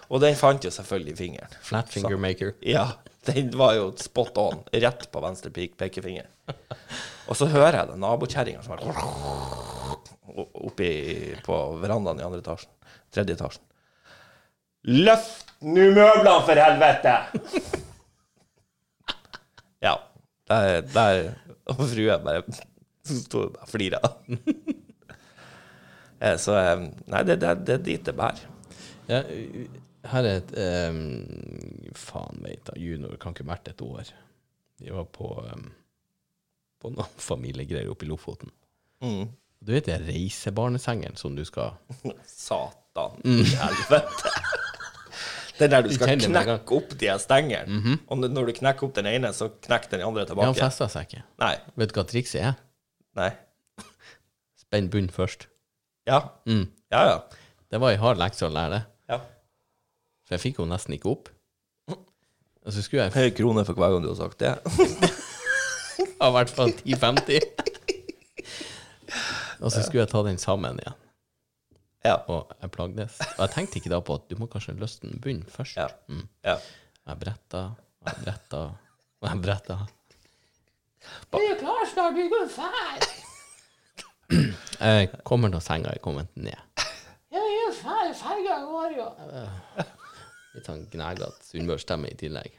[0.10, 1.51] Og den fant jo selvfølgelig fingeren.
[1.62, 2.55] Flat finger maker.
[2.66, 2.88] Ja,
[3.30, 4.64] den var jo spot on.
[4.74, 6.26] Rett på venstre pek pekefinger.
[7.30, 8.80] Og så hører jeg den nabokjerringa som er
[10.66, 10.89] oppi
[11.45, 12.72] på verandaen i andre etasjen.
[13.14, 13.66] Tredje etasjen.
[14.89, 17.16] Løft nå møblene, for helvete!
[19.86, 19.95] ja.
[20.49, 21.20] Der, der
[21.70, 22.41] Og frua bare
[23.05, 23.99] sto og flira.
[26.20, 26.82] Eh, Så eh,
[27.12, 28.41] Nei, det, det, det er dit det bærer.
[29.10, 29.22] Ja,
[30.12, 30.53] her er et
[30.89, 30.99] um,
[31.97, 34.10] Faen veit da, junior kan ikke vært et år.
[34.80, 35.70] Vi var på, um,
[36.82, 38.51] på noen familiegreier oppe i Lofoten.
[39.03, 39.30] Mm.
[39.60, 41.76] Du vet den reisebarnesengen som du skal
[42.28, 44.34] Satan i helvete.
[45.60, 47.97] Den der du skal det knekke opp de stengene.
[48.07, 50.53] Og når du knekker opp den ene, så knekker den andre tilbake.
[50.55, 51.24] festa seg ikke.
[51.43, 51.49] Nei.
[51.76, 52.53] Vet du hva trikset er?
[53.20, 53.28] Nei.
[54.62, 55.49] Spenn bunn først.
[56.07, 56.22] Ja.
[56.47, 56.64] Mm.
[56.95, 57.18] Ja, ja.
[57.68, 58.80] Det var ei hard lekse å lære det.
[59.12, 59.20] ja.
[60.30, 61.32] For jeg fikk henne nesten ikke opp.
[61.90, 64.54] Og så skulle jeg Høy krone for hver gang du har sagt det.
[66.28, 67.42] i hvert fall 10,50.
[69.66, 70.98] Og så skulle jeg ta den sammen igjen.
[72.06, 72.20] Ja.
[72.30, 73.18] Og jeg plagdes.
[73.40, 75.82] Og jeg tenkte ikke da på at du må kanskje løsne bunnen først.
[75.82, 75.90] Ja.
[76.14, 76.28] Mm.
[76.46, 76.60] ja.
[77.10, 77.64] Jeg bretta,
[78.06, 78.62] jeg bretta,
[79.18, 79.80] og jeg bretta.
[81.34, 82.14] Er du klar snart?
[82.14, 83.16] Vi går ferdig.
[84.78, 86.86] Jeg kommer til senga, jeg kommer ned.
[87.34, 88.14] Ja, vi er ferdig.
[88.22, 89.10] Ferga går jo.
[90.56, 92.56] Litt sånn gnagete sunnmørsstemme i tillegg.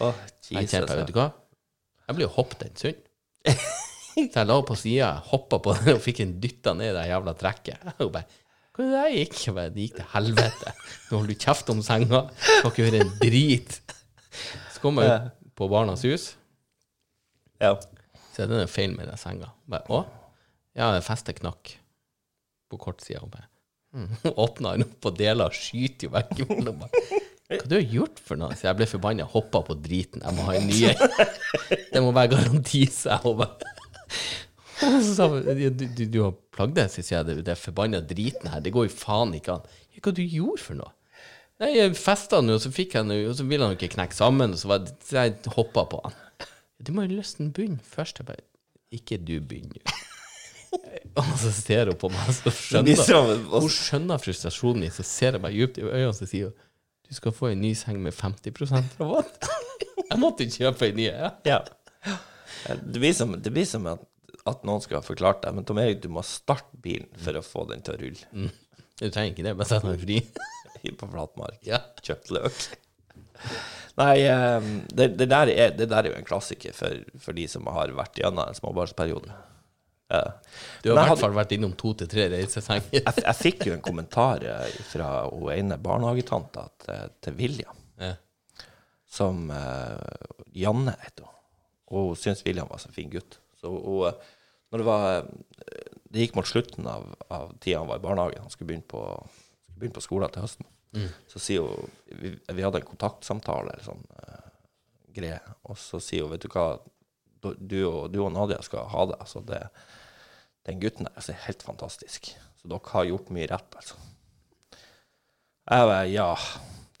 [0.00, 0.14] Jeg
[0.56, 0.70] Jesus.
[0.72, 1.26] kjente, vet du hva?
[2.06, 3.02] Jeg blir jo hoppet en stund.
[4.16, 7.02] Så jeg la på sida, hoppa på den og fikk en dytta ned i det
[7.10, 7.82] jævla trekket.
[8.00, 8.24] Og bare
[8.76, 9.36] Hva er det der gikk?
[9.46, 10.72] Jeg bare, det gikk til helvete.
[11.10, 12.22] Nå holder du kjeft om senga.
[12.46, 13.76] Skal ikke høre en drit.
[14.72, 16.26] Så kom jeg ut på Barnas hus,
[17.60, 17.70] Ja.
[18.34, 19.48] så er det noe feil med den senga.
[19.68, 20.02] Bare, å?
[20.76, 21.72] Ja, festet knakk
[22.68, 23.22] på kortsida.
[23.96, 24.10] Mm.
[24.44, 26.34] åpna den opp og deler og skyter jo vekk.
[26.44, 26.82] imellom.
[26.82, 28.56] Bare, Hva du har gjort for noe?
[28.58, 30.24] Så jeg ble forbanna, hoppa på driten.
[30.26, 31.16] Jeg må ha en ny en.
[31.94, 33.32] Det må være garanti, sa jeg.
[33.32, 33.46] Og
[35.06, 37.40] så sa du, du, du har plagd deg, sier jeg.
[37.40, 38.60] Det, er forbanna driten her.
[38.64, 39.74] Det går jo faen ikke an.
[40.02, 40.92] Hva du gjorde for noe?
[41.62, 44.52] Nei, jeg festa den, og så fikk den, og så ville han ikke knekke sammen,
[44.52, 46.18] og så, var, så jeg hoppa på han.
[46.84, 48.20] Du må jo løsne bunnen først.
[48.20, 48.44] Jeg bare
[48.92, 49.80] Ikke du begynner.
[51.20, 55.44] Og så ser hun på meg, så skjønner hun skjønner frustrasjonen min, så ser jeg
[55.44, 56.62] meg djupt i øynene, så sier hun
[57.06, 59.46] du skal få en ny seng med 50% rabatt.
[60.10, 61.04] Jeg måtte kjøpe en ny.
[61.06, 61.28] Ja.
[61.46, 61.60] ja.
[62.66, 64.02] Det blir som, det blir som at,
[64.46, 67.44] at noen skal ha forklart deg, men Tom Erik, du må starte bilen for å
[67.46, 68.50] få den til å rulle.
[68.98, 70.20] Du trenger ikke det, bare sett den fri.
[71.00, 71.58] På flatmark.
[71.66, 71.80] Ja.
[72.06, 72.58] Kjøpt løk.
[73.98, 77.46] Nei, eh, det, det, der er, det der er jo en klassiker for, for de
[77.50, 79.34] som har vært gjennom en småbarnsperiode.
[80.12, 80.20] Ja.
[80.84, 82.92] Du har i hvert fall vært innom to til tre reisesenger.
[82.94, 88.12] jeg, jeg fikk jo en kommentar eh, fra hun ene barnehagetanta til, til William, Ja.
[89.16, 89.96] som uh,
[90.54, 91.32] Janne heter hun.
[91.90, 93.38] Og hun syntes William var så fin gutt.
[93.60, 94.32] Så hun, eh,
[94.70, 98.42] når det var eh, Det gikk mot slutten av, av tida han var i barnehagen,
[98.46, 99.02] han skulle begynne på,
[99.66, 100.68] skulle begynne på skolen til høsten,
[101.28, 101.90] så sier hun
[102.22, 104.46] vi, vi hadde en kontaktsamtale eller sånn uh,
[105.12, 106.78] greie, og så sier hun, vet du hva,
[107.42, 109.18] du, du, og, du og Nadia skal ha det.
[109.20, 109.60] Altså det
[110.66, 112.32] den gutten der altså, er helt fantastisk.
[112.60, 113.98] Så dere har gjort mye rett, altså.
[115.66, 116.28] Jeg bare, ja,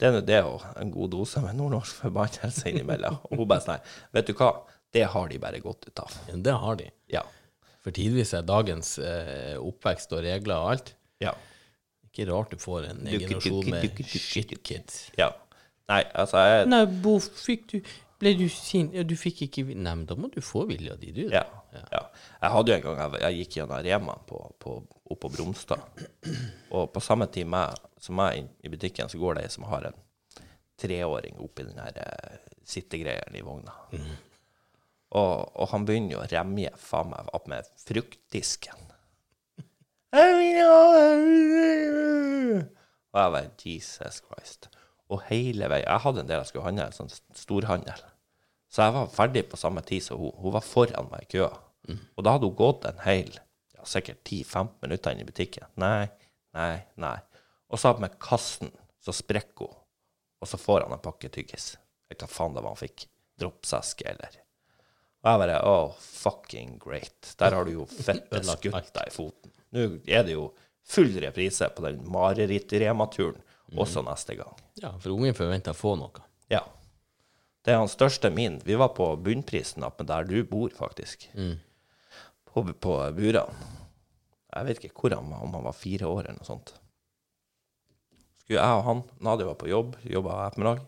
[0.00, 3.18] det er nå det og en god dose med nordnorsk forbannelse innimellom.
[3.30, 3.84] Og hun bare sånn,
[4.16, 4.50] vet du hva,
[4.94, 6.14] det har de bare gått ut av.
[6.30, 6.88] Ja, Det har de.
[7.14, 7.22] Ja,
[7.84, 10.88] For tidvis er dagens eh, oppvekst og regler og alt
[11.22, 11.30] ja,
[12.08, 15.04] Ikke rart du får en generasjon med shitkids.
[15.18, 15.30] ja.
[15.86, 17.76] Nei, altså, jeg, Nei, Bo, fikk du
[18.18, 18.90] Ble du sint?
[18.96, 21.28] Ja, du fikk ikke Nei, men da må du få vilja di, du.
[21.30, 21.44] ja,
[21.92, 22.02] ja.
[22.40, 24.76] Jeg hadde jo en gang, jeg, jeg gikk gjennom Rema på, på,
[25.12, 26.02] opp på Bromstad,
[26.70, 29.68] og på samme tid med, som meg inn i butikken, så går det ei som
[29.70, 30.00] har en
[30.80, 33.74] treåring oppi den her eh, sittegreieren i vogna.
[35.16, 38.82] Og, og han begynner jo å remje faen meg opp med fruktdisken.
[43.12, 44.68] Og jeg bare Jesus Christ.
[45.12, 48.02] Og hele veien Jeg hadde en del jeg skulle handle, sånn storhandel.
[48.72, 50.34] Så jeg var ferdig på samme tid som hun.
[50.42, 51.52] Hun var foran meg i køa.
[52.16, 53.30] Og da hadde hun gått en hel
[53.74, 55.68] ja, sikkert 10-15 minutter inn i butikken.
[55.80, 56.08] Nei,
[56.56, 57.16] nei, nei.
[57.70, 58.70] Og så med kassen,
[59.02, 59.76] så sprekker hun.
[60.42, 61.74] Og så får han en pakke tyggis.
[62.06, 63.06] Jeg vet hva faen det var han fikk.
[63.40, 64.38] Dropseske eller
[65.24, 67.34] Og jeg bare Oh, fucking great.
[67.38, 69.52] Der har du jo fette skutt deg i foten.
[69.76, 70.50] Nå er det jo
[70.86, 73.42] full reprise på den mareritt-rematuren
[73.76, 74.54] også neste gang.
[74.78, 76.22] Ja, for ungen forventer å få noe.
[76.52, 76.62] Ja.
[77.66, 78.60] Det er hans største min.
[78.64, 81.26] Vi var på bunnprisen oppe der du bor, faktisk.
[82.56, 83.64] På, på Buran.
[84.48, 86.72] Jeg vet ikke hvor han var, om han var fire år eller noe sånt.
[88.40, 90.80] Skulle jeg og han, Nadia var på jobb, jobba ettermiddag,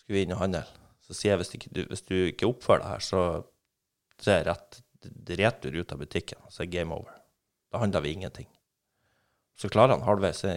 [0.00, 0.62] skulle vi inn og handle.
[1.04, 3.20] Så sier jeg hvis, ikke du, hvis du ikke oppfører deg her, så,
[4.16, 4.80] så er jeg rett
[5.38, 6.40] retur ut av butikken.
[6.48, 7.20] Så er game over.
[7.68, 8.48] Da handler vi ingenting.
[9.60, 10.40] Så klarer han halvveis.
[10.40, 10.56] Så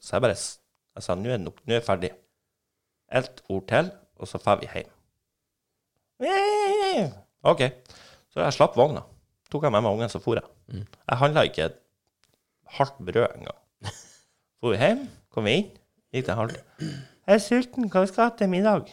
[0.00, 2.12] så jeg bare jeg sa nå er det nok, nå er jeg ferdig.
[3.16, 3.90] Ett ord til,
[4.20, 4.92] og så drar vi hjem.
[7.46, 7.62] OK.
[8.36, 9.00] Så jeg slapp vogna.
[9.48, 10.44] Tok jeg med meg ungen, så for jeg.
[10.68, 10.82] Mm.
[10.84, 11.78] Jeg handla ikke et
[12.76, 13.60] halvt brød engang.
[14.60, 15.70] Dro vi hjem, kom vi inn,
[16.12, 16.58] gikk til halvt.
[16.82, 18.92] Jeg er sulten, hva skal vi ha til middag?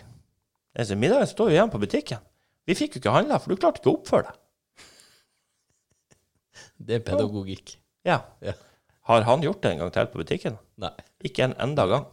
[0.80, 2.24] Jeg sa, middagen står jo igjen på butikken.
[2.64, 4.88] Vi fikk jo ikke handla, for du klarte ikke å oppføre deg.
[6.88, 7.76] Det er pedagogikk.
[8.08, 8.22] Ja.
[8.48, 8.56] Ja.
[9.12, 10.56] Har han gjort det en gang til på butikken?
[10.80, 10.96] Nei.
[11.28, 12.08] Ikke en enda gang.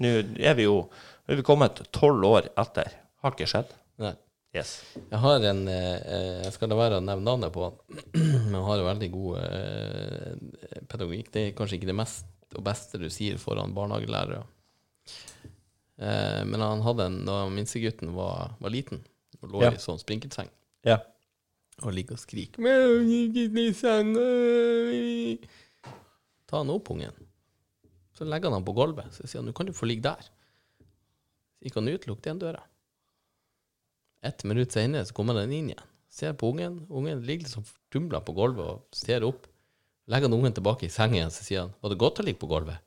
[0.00, 2.96] Nå er vi jo nå er vi kommet tolv år etter.
[3.20, 3.76] Har ikke skjedd.
[4.00, 4.14] Nei.
[4.52, 4.72] Yes.
[5.08, 7.76] Jeg har en eh, eh, Jeg skal la være å nevne navnet på han,
[8.50, 11.30] men han har en veldig god eh, pedagogikk.
[11.32, 14.42] Det er kanskje ikke det mest og beste du sier foran barnehagelærere.
[16.02, 19.00] Eh, men han hadde en da minstegutten var, var liten
[19.40, 19.70] og lå Ja.
[19.72, 20.50] i sånn sprinkelseng
[20.84, 20.98] Ja.
[21.82, 22.60] og ligger og skriker!
[26.46, 27.16] Ta han opp, ungen.
[28.12, 29.08] Så legger han han på gulvet.
[29.16, 30.28] Så sier han nå kan du få ligge der.
[31.56, 32.60] Så gikk han ut, lukket igjen døra.
[34.22, 35.88] Ett minutt senere så kommer den inn igjen.
[36.12, 36.80] Ser på ungen.
[36.92, 39.48] Ungen ligger liksom tumla på gulvet og ser opp.
[40.10, 42.40] Legger han ungen tilbake i sengen, igjen, så sier han var det godt å ligge
[42.42, 42.82] på gulvet.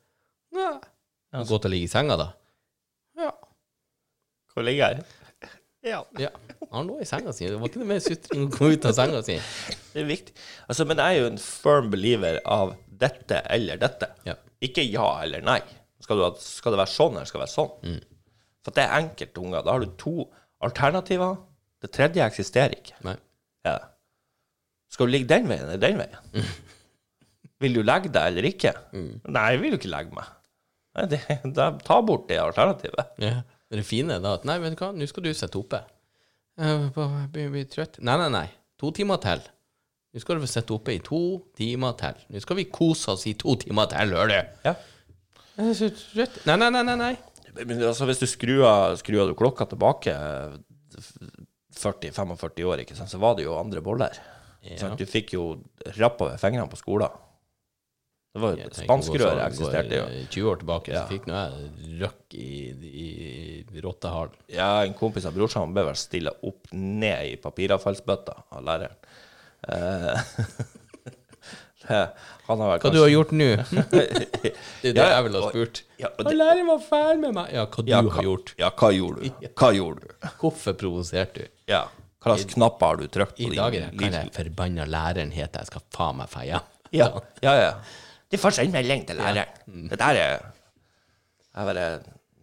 [0.55, 0.65] Nei.
[1.33, 1.55] Ja, altså.
[1.55, 2.27] godt å ligge i senga, da?
[3.19, 3.31] Ja.
[4.53, 5.05] Hvor ligger jeg?
[5.85, 5.99] Ja.
[6.19, 6.29] ja.
[6.71, 7.45] Han lå i senga si.
[7.49, 9.35] Det var ikke noe mer sutring å komme ut av senga si.
[9.93, 10.33] Det er viktig.
[10.65, 12.73] Altså, men jeg er jo en firm believer av
[13.03, 14.09] dette eller dette.
[14.25, 14.37] Ja.
[14.65, 15.59] Ikke ja eller nei.
[16.01, 17.99] Skal, du, ha- skal det være sånn, eller skal det være sånn?
[18.65, 19.65] For det er enkelte unger.
[19.67, 20.15] Da har du to
[20.63, 21.35] alternativer.
[21.81, 22.95] Det tredje eksisterer ikke.
[23.05, 23.17] Nei.
[23.65, 23.79] Ja.
[24.91, 26.47] Skal du ligge den veien eller den veien?
[27.63, 28.73] Vil du legge deg eller ikke?
[28.93, 30.31] Nei, jeg vil jo ikke legge meg.
[30.95, 31.19] Nei, det,
[31.55, 33.13] da, ta bort det alternativet.
[33.23, 33.41] Ja.
[33.71, 35.79] Det fine er da at Nei, vet du hva, nå skal du sitte oppe.
[36.59, 36.91] Jeg
[37.33, 37.97] blir bli trøtt.
[38.05, 38.47] Nei, nei, nei.
[38.79, 39.41] To timer til.
[40.15, 41.21] Nå skal du sitte oppe i to
[41.57, 42.19] timer til.
[42.31, 44.59] Nå skal vi kose oss i to timer til, hører du?
[44.69, 44.75] Ja.
[45.55, 46.41] Jeg er så trøtt.
[46.47, 46.99] Nei, nei, nei, nei.
[47.01, 47.13] nei.
[47.63, 48.63] Men altså, hvis du skrur
[48.99, 50.11] skrur du klokka tilbake
[51.75, 54.15] 40-45 år, sant, så var det jo andre boller.
[54.65, 54.89] Ja.
[54.97, 55.43] Du fikk jo
[55.99, 57.21] rapp over fingrene på skolen.
[58.35, 60.05] Det var jo tenker Spanskrør eksisterte jo.
[60.11, 61.03] eh, 20 år tilbake, Ja.
[61.05, 62.47] så fikk nå jeg røkk i,
[62.83, 63.05] i,
[63.71, 64.33] i rottehalen.
[64.51, 68.97] Ja, en kompis av brorsan ble vel stilla opp ned i papiravfallsbøtta av læreren.
[69.69, 70.19] Eh,
[71.87, 73.47] han har vært Hva du har gjort nå?
[73.91, 74.23] det er
[74.81, 75.81] det Ja, ja, jeg ville ha spurt.
[76.01, 77.51] Ja, og Og det- læreren var fæl med meg.
[77.53, 78.53] Ja, hva ja, du hva- har gjort.
[78.61, 79.47] Ja, hva gjorde du?
[79.61, 80.15] Hva gjorde du?
[80.41, 81.47] Hvorfor provoserte du?
[81.71, 81.83] Ja.
[82.25, 85.61] Hva slags knapper har du trykt på I dag er det den forbanna læreren heter
[85.61, 86.61] Jeg skal faen meg feie.
[86.95, 87.09] Ja,
[87.45, 87.71] ja, ja.
[88.31, 89.89] De får sende melding til læreren.
[89.91, 90.31] Det der er
[91.55, 91.87] Jeg bare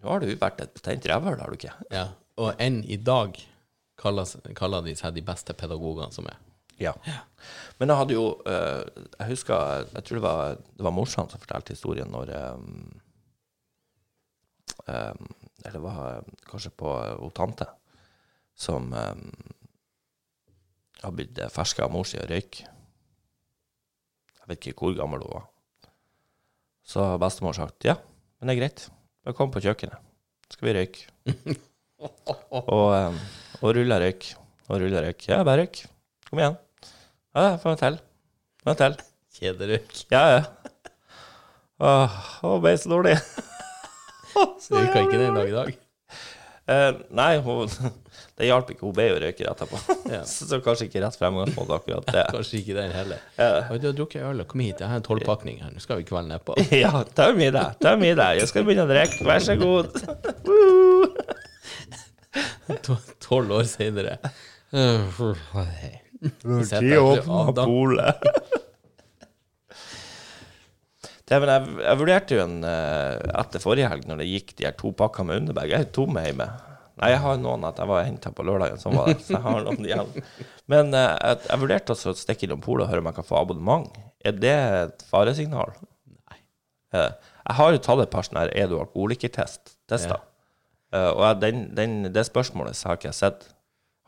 [0.02, 1.72] Nå har du vært et betent rævhøl, har du ikke?
[1.94, 2.04] Ja,
[2.42, 3.36] og enn i dag
[4.02, 4.26] kaller,
[4.58, 6.38] kaller de seg de beste pedagogene som er.
[6.82, 6.92] Ja.
[7.80, 8.82] Men jeg hadde jo eh,
[9.18, 13.00] Jeg husker Jeg tror det var, det var morsan som fortalte historien når um,
[14.86, 15.24] um,
[15.64, 17.66] Eller det var kanskje på hun tante
[18.62, 19.22] som um,
[21.02, 22.60] har blitt ferska av mor si og røyk.
[24.42, 25.46] Jeg vet ikke hvor gammel hun var.
[26.86, 27.96] Så har bestemor sagt ja,
[28.38, 28.84] men det er greit.
[29.24, 29.98] Bare kom på kjøkkenet.
[30.46, 31.06] Så skal vi røyke.
[32.60, 33.18] og, um,
[33.62, 34.28] og rulle røyk.
[34.68, 35.26] Og rulle røyk.
[35.30, 35.84] Ja, bare røyk.
[36.28, 36.60] Kom igjen.
[37.32, 37.94] Ja, en til.
[38.60, 38.98] Få en til.
[39.38, 39.92] Kjederøyk.
[40.12, 40.42] Ja, ja.
[41.80, 43.14] Åh, hun ble så dårlig.
[44.62, 45.72] så du kan ikke den dag i dag.
[46.72, 47.72] Eh, nei, hun,
[48.36, 48.84] det hjalp ikke.
[48.84, 49.80] Hun ble jo røyker etterpå.
[50.12, 50.20] Ja.
[50.28, 52.26] så, så kanskje ikke rett fremgangsmåte akkurat det.
[52.36, 53.24] Kanskje ikke den heller.
[53.40, 53.50] Ja.
[53.72, 54.84] Du har drukket øl, kom hit.
[54.84, 55.72] Jeg har en tolvpakning her.
[55.72, 56.60] Nå skal vi kvelden nedpå.
[56.84, 57.80] Ja, ta med deg.
[57.80, 58.42] Ta med deg.
[58.42, 59.24] Jeg skal begynne å drikke.
[59.24, 59.88] Vær så god.
[63.24, 64.20] Tolv år senere.
[64.72, 68.26] Uh, jeg år til polet.
[71.32, 74.66] Det, men jeg, jeg vurderte jo en eh, etter forrige helg, når det gikk de
[74.66, 75.70] her to pakker med underbag.
[75.72, 76.48] Jeg er tom hjemme.
[77.00, 79.22] Nei, jeg har noen at jeg var henta på lørdagen, sånn var det.
[79.24, 80.10] Så jeg har noen igjen.
[80.70, 83.28] Men eh, jeg, jeg vurderte også å stikke innom polet og høre om jeg kan
[83.30, 83.88] få abonnement.
[84.22, 84.52] Er det
[84.82, 85.72] et faresignal?
[86.12, 86.38] Nei.
[86.98, 87.08] Eh,
[87.46, 90.20] jeg har jo tatt et par sånne her er du alkoholikertest tester.
[90.92, 93.48] Eh, og jeg, den, den, det spørsmålet så har ikke jeg sett.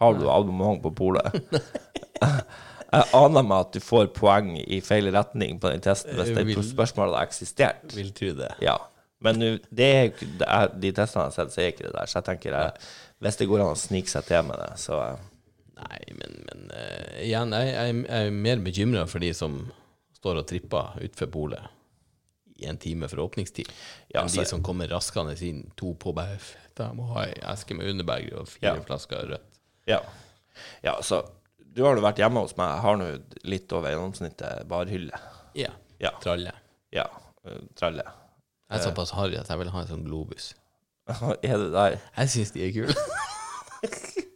[0.02, 1.36] Har du abonnement på polet?
[2.94, 6.46] jeg aner meg at du får poeng i feil retning på den testen hvis det
[6.48, 7.86] Vil- spørsmålet hadde eksistert.
[7.96, 8.50] Vil tro det.
[8.64, 8.78] Ja.
[9.24, 12.10] Men nu, det er, det de testene jeg har sett, så er ikke det der.
[12.10, 12.88] Så jeg tenker jeg,
[13.24, 15.22] hvis det går an å snike seg til med det, så eh,
[15.74, 19.56] Nei, men, men uh, igjen, jeg, jeg, jeg er mer bekymra for de som
[20.14, 21.72] står og tripper utfor polet.
[22.62, 23.66] en time for åpningstid.
[24.14, 27.74] Ja, enn de som kommer raskende inn, to på bare Jeg må ha ei eske
[27.74, 28.84] med underberg og fire Ja.
[28.86, 29.53] flasker rødt.
[29.90, 30.00] Ja.
[30.84, 31.22] ja, så
[31.74, 32.70] du har nå vært hjemme hos meg.
[32.76, 33.08] Jeg har nå
[33.50, 35.18] litt over gjennomsnittet barhylle.
[35.58, 35.72] Ja.
[36.02, 36.12] Ja.
[36.22, 36.52] Tralle.
[36.94, 37.08] Ja.
[37.48, 38.04] eh, Tralle.
[38.70, 40.52] Jeg er såpass harry at jeg vil ha en sånn globus.
[41.44, 41.98] er det der?
[42.16, 42.94] Jeg syns de er kule.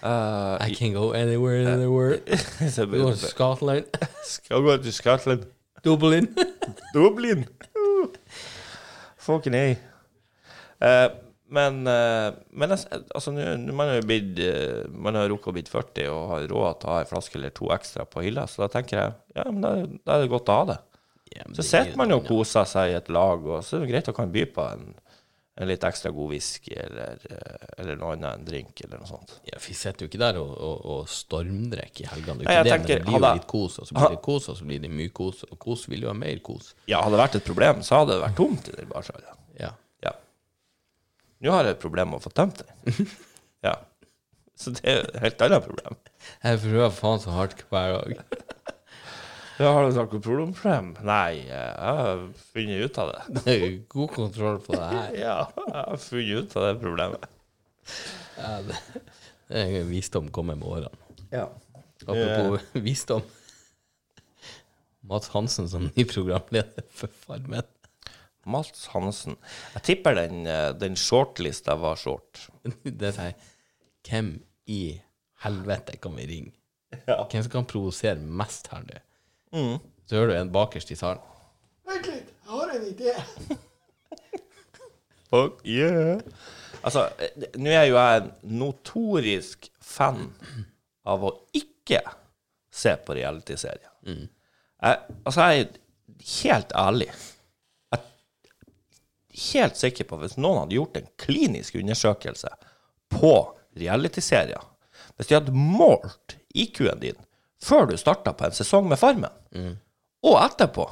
[0.00, 2.22] Uh, I can go anywhere in the world.
[2.76, 3.84] Go to Scotland.
[4.24, 5.44] Skal gå til Scotland.
[5.84, 6.28] Dublin.
[6.94, 7.48] Dublin.
[7.74, 8.06] Uh.
[9.16, 9.74] Fucking A.
[10.80, 11.10] Eh,
[11.48, 16.08] men eh, men altså, nå- man har blitt eh, Man har rukket å bli 40
[16.12, 18.68] og har råd til å ha en flaske eller to ekstra på hylla, så da
[18.76, 19.72] tenker jeg ja, men da,
[20.04, 20.78] da er det godt å ha det.
[21.36, 23.90] Ja, Så sitter man jo og koser seg i et lag, og så er det
[23.92, 24.86] greit å kan by på en,
[25.58, 29.34] en litt ekstra god whisky eller, eh, eller noe annet, en drink eller noe sånt.
[29.48, 32.44] Ja, Vi sitter jo ikke der og, og, og stormdrikker i helgene.
[32.44, 34.68] Det det, men det blir jo litt kos, og så blir det kos, og så
[34.68, 36.72] blir det mye kos, og kos vil jo ha mer kos.
[36.90, 39.44] Ja, hadde det vært et problem, så hadde det vært tomt i den barsalen.
[39.60, 39.72] Ja.
[41.38, 41.46] Ja.
[41.48, 43.08] Nå har jeg et problem med å få tømt den.
[43.66, 43.72] Ja.
[44.58, 45.96] Så det er et helt annet problem.
[46.42, 48.20] Jeg prøver faen så hardt hver dag.
[49.58, 50.92] Ja, har du noe problem?
[51.02, 52.20] Nei, jeg har
[52.52, 53.22] funnet ut av det.
[53.42, 55.08] Det er god kontroll på det her.
[55.18, 57.26] Ja, jeg har funnet ut av det problemet.
[58.38, 58.76] Ja, det,
[59.50, 61.10] det er en visdom kommer med årene.
[61.34, 61.48] Ja.
[62.06, 63.26] Apropos visdom.
[65.10, 67.66] Mats Hansen som ny programleder for Farmen.
[68.48, 69.36] Mats Hansen.
[69.76, 72.48] Jeg tipper den, eh, den shortlista var short.
[72.84, 73.46] Det er sånn
[74.08, 74.30] Hvem
[74.72, 74.82] i
[75.44, 76.54] helvete kan vi ringe?
[77.04, 77.18] Ja.
[77.28, 79.00] Hvem som kan provosere mest her nå?
[79.52, 79.74] Mm.
[80.08, 81.20] Så hører du en bakerst i salen.
[81.88, 83.16] Vent litt, jeg har en idé.
[85.28, 86.22] Fuck yeah.
[86.80, 88.30] Altså, eh, nå er jo jeg en
[88.60, 90.30] notorisk fan
[91.08, 92.00] av å ikke
[92.72, 93.90] se på realityserier.
[94.08, 95.78] Jeg, altså, jeg er
[96.38, 97.10] helt ærlig.
[99.38, 102.50] Helt sikker på at hvis noen hadde gjort en klinisk undersøkelse
[103.12, 103.32] på
[103.78, 104.64] realityserier
[105.16, 107.18] Hvis de hadde målt IQ-en din
[107.62, 109.32] før du starta på en sesong med Farmen,
[110.22, 110.84] og etterpå,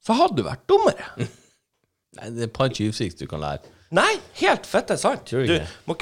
[0.00, 1.04] så hadde du vært dummere.
[2.16, 3.68] Nei, det er et par tjuvsikt du kan lære.
[3.92, 5.28] Nei, helt fette sant.
[5.28, 5.44] Du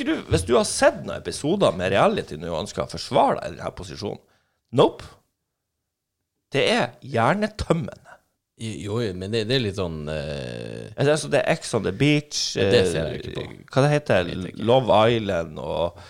[0.06, 3.56] du, hvis du har sett noen episoder med reality nå og ønsker å forsvare deg
[3.56, 4.22] i denne posisjonen
[4.78, 5.08] Nope.
[6.54, 8.09] Det er hjernetømmende.
[8.60, 12.58] Jo, men det, det er litt sånn eh, Altså, det er Ex on the Beach
[12.58, 13.44] Ja, det eh, ser jeg ikke på.
[13.72, 14.54] Hva det heter det?
[14.60, 16.00] Love Island og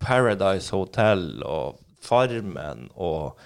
[0.00, 3.36] Paradise Hotel og Farmen og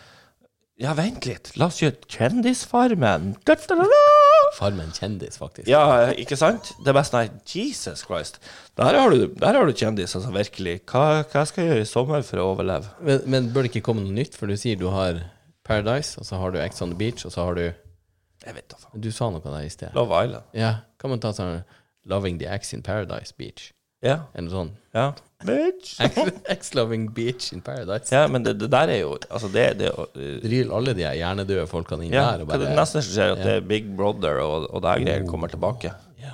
[0.78, 1.52] Ja, vent litt.
[1.58, 3.34] La oss gjøre Kjendisfarmen.
[3.46, 4.46] Da, da, da, da.
[4.54, 5.68] Farmen kjendis, faktisk.
[5.70, 6.72] Ja, ikke sant?
[6.82, 8.40] Det er sånn Jesus Christ.
[8.78, 11.90] Der har du, der har du kjendiser som virkelig hva, hva skal jeg gjøre i
[11.90, 12.90] sommer for å overleve?
[13.02, 14.38] Men, men bør det ikke komme noe nytt?
[14.38, 15.24] For du sier du har
[15.66, 17.66] Paradise, og så har du Ex on the Beach, og så har du
[18.44, 19.00] Jeg vet faen.
[19.00, 19.94] Du sa noe der i sted.
[19.96, 20.44] Love Island.
[20.56, 21.62] Ja, kan man ta sånn
[22.10, 23.70] Loving the Ex in Paradise Beach?
[24.04, 24.18] Ja.
[24.34, 24.82] Eller noe sånt.
[24.92, 25.12] ja.
[25.44, 25.98] Bitch.
[26.54, 28.08] Ex-loving beach in Paradise.
[28.14, 30.06] Ja, men det, det der er jo Altså, det, det uh,
[30.40, 33.42] Dryl alle de hjernedøde folkene inn ja, der og bare, det neste nesten skjer at
[33.44, 35.92] det er Big Brother og, og det her greier kommer tilbake.
[36.22, 36.32] ja.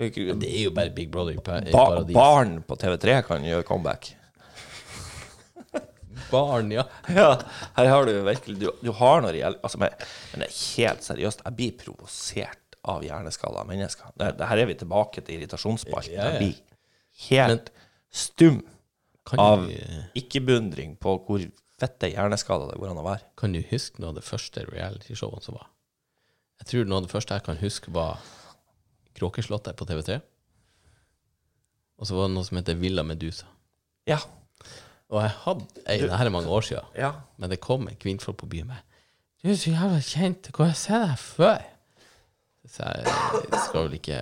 [0.00, 2.14] Det er jo bare Big Brother i, pa Ba paradis.
[2.16, 4.12] barn på TV3 kan gjøre comeback.
[6.30, 6.86] Barn, ja.
[7.10, 9.94] Her har du virkelig Du, du har noe reelt altså, men,
[10.32, 14.12] men det er helt seriøst, jeg blir provosert av hjerneskada mennesker.
[14.16, 16.14] Det, det her er vi tilbake til irritasjonsspalten.
[16.16, 16.54] Jeg blir
[17.28, 17.72] helt
[18.08, 18.62] stum
[19.36, 19.66] av
[20.16, 21.44] ikke-beundring på hvor
[21.80, 23.26] fette hjerneskada det går an å være.
[23.40, 25.68] kan du huske noe av det første realityshowene som var?
[26.60, 28.20] Jeg tror noe av det første jeg kan huske, var
[29.16, 30.20] Kråkeslottet på TV3.
[32.00, 33.48] Og så var det noe som heter Villa Medusa.
[34.08, 34.20] Ja.
[35.10, 37.10] Og jeg hadde ei, det her er mange år siden, ja.
[37.40, 38.86] men det kom en kvinnfolk på byen med
[39.42, 41.66] Du er så jævla kjent, hvor har jeg sett deg før?
[42.70, 43.16] Så jeg,
[43.50, 44.20] jeg skal vel ikke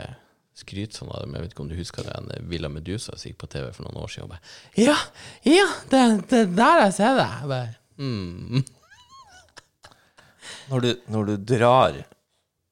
[0.58, 3.28] skryte sånn av det, men jeg vet ikke om du husker den Villa Medusa som
[3.28, 4.26] gikk på TV for noen år siden.
[4.26, 4.42] Og bare,
[4.78, 4.96] ja,
[5.46, 7.36] ja, det det er der jeg ser deg.
[7.42, 8.64] Jeg bare, mm.
[10.68, 12.00] Når du, når du drar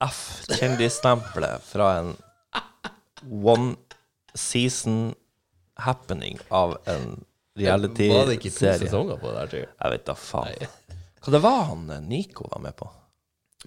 [0.07, 2.11] F-kjendisstempelet fra en
[3.27, 3.77] one
[4.37, 5.15] season
[5.81, 7.25] happening av en
[7.57, 9.73] Var det ikke to reality-serie sesonger på det der, tror jeg?
[9.81, 10.79] Jeg vet da faen.
[11.27, 12.89] Hva det var han eh, Nico var med på?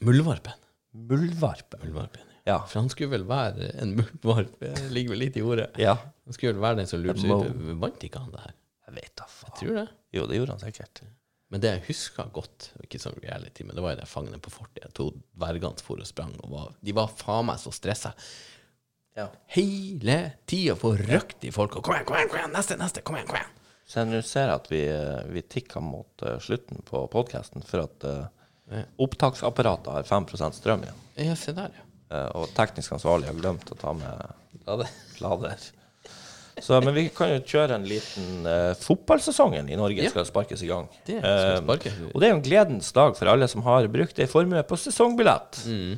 [0.06, 0.66] Muldvarpen.
[1.10, 1.82] Muldvarpen.
[1.84, 2.26] Muldvarpen.
[2.48, 2.60] Ja.
[2.66, 5.70] For han skulle vel være en muldvarp, det ligger vel litt i ordet.
[5.82, 5.98] ja.
[6.30, 7.62] Han skulle vel være den som lurte seg ut.
[7.82, 8.52] Vant ikke han det her?
[8.86, 9.56] Jeg vet da faen.
[9.58, 9.88] Tror det.
[10.14, 11.02] Jo, det gjorde han sikkert.
[11.50, 14.54] Men det jeg husker godt, ikke sånn reality, men det var jo det fangene på
[14.54, 14.86] fortet.
[14.98, 18.12] To dvergene for og sprang, og var, de var faen meg så stressa.
[19.18, 19.26] Ja.
[19.58, 21.80] Hele tida får røkt i folk.
[21.82, 23.56] Og kom igjen, kom igjen, kom igjen, neste, neste, kom igjen, kom igjen.
[23.90, 28.06] Så jeg ser at vi, eh, vi tikker mot eh, slutten på podkasten, for at
[28.06, 31.00] uh, opptaksapparatet har 5 strøm igjen.
[31.18, 31.86] Ja, se der, ja.
[32.10, 34.90] Uh, og teknisk ansvarlig har glemt å ta med lader.
[35.22, 35.58] lader.
[36.60, 40.10] Så, men vi kan jo kjøre en liten uh, Fotballsesongen i Norge Ja.
[40.12, 40.90] skal sparkes i gang.
[41.08, 41.94] Det skal Eh, sparke.
[42.12, 44.78] og det er jo en gledens dag for alle som har brukt ei formue på
[44.78, 45.98] sesongbillett Mm.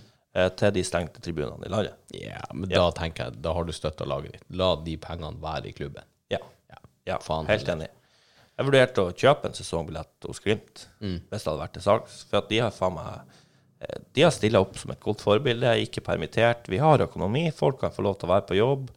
[0.56, 1.96] til de stengte tribunene i landet.
[2.16, 4.46] Ja, men da tenker jeg, da har du støtta laget ditt.
[4.56, 6.04] La de pengene være i klubben.
[6.32, 6.39] Ja, Ja,
[7.08, 7.86] ja faen helt heller.
[7.88, 7.89] enig.
[8.58, 11.22] Jeg vurderte å kjøpe en sesongbillett hos Glimt Mm.
[11.32, 12.24] hvis det hadde vært til salgs.
[12.30, 13.22] For de har faen meg
[13.82, 16.68] eh, De har stilla opp som et godt forbilde, ikke permittert.
[16.70, 18.91] Vi har økonomi, folk kan få lov til å være på jobb.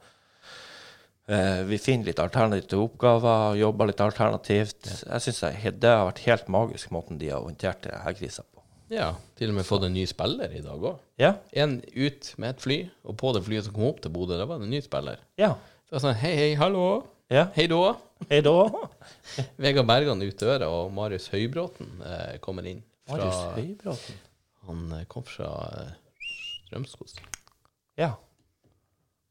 [1.27, 4.91] Eh, vi finner litt alternative oppgaver, jobber litt alternativt.
[5.09, 5.41] Jeg synes
[5.81, 8.61] Det har vært helt magisk måten de har håndtert denne krisa på.
[8.93, 10.99] Ja, til og med fått en ny spiller i dag òg.
[11.19, 14.37] Ja, En ut med et fly, og på det flyet som kom opp til Bodø,
[14.37, 15.17] det var det en ny spiller.
[15.39, 15.55] ja,
[15.89, 17.07] Så jeg sånn, hei, hei, hallo.
[17.35, 17.45] Ja.
[17.57, 17.81] Hei da.
[18.31, 18.55] Hei da.
[19.63, 22.83] Vegard Bergan ut døra, og Marius Høybråten eh, kommer inn.
[23.09, 24.21] Fra, Marius Høybråten.
[24.69, 25.91] han eh, kom fra eh,
[26.69, 27.19] Strømskos.
[28.01, 28.13] Ja.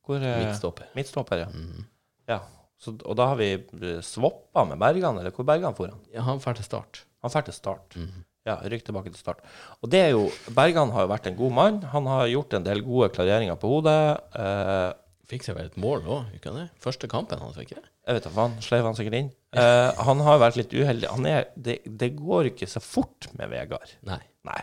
[0.04, 0.92] Hvor eh, Midtstopper.
[0.98, 1.50] Midtstopper, ja.
[1.54, 1.88] Mm.
[2.32, 2.42] ja.
[2.84, 6.04] Så, og da har vi eh, swappa med Bergan, eller hvor Bergan for han?
[6.14, 7.06] Ja, han drar til start.
[7.24, 7.96] Han drar til start.
[7.96, 8.26] Mm.
[8.44, 9.40] Ja, rykk tilbake til start.
[9.80, 11.78] Og det er jo Bergan har jo vært en god mann.
[11.94, 14.02] Han har gjort en del gode klareringer på hodet.
[14.36, 14.90] Eh,
[15.32, 16.66] Fikk seg vel et mål òg, ikke det?
[16.84, 17.93] Første kampen hans, ikke det?
[18.04, 19.32] Jeg vet da faen, sleiv han sikkert inn.
[19.56, 21.08] Eh, han har vært litt uheldig.
[21.14, 23.96] Han er, det, det går ikke så fort med Vegard.
[24.08, 24.20] Nei.
[24.48, 24.60] Nei.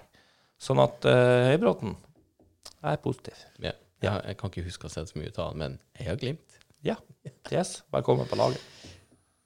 [0.61, 1.95] Sånn at uh, Høybråten
[2.84, 3.38] er positiv.
[3.64, 3.72] Ja.
[4.01, 6.11] Jeg, jeg kan ikke huske å ha sett så mye ut av han, men jeg
[6.11, 6.61] har glimt.
[6.84, 6.97] Ja.
[7.53, 7.78] Yes.
[7.93, 8.61] Velkommen på laget.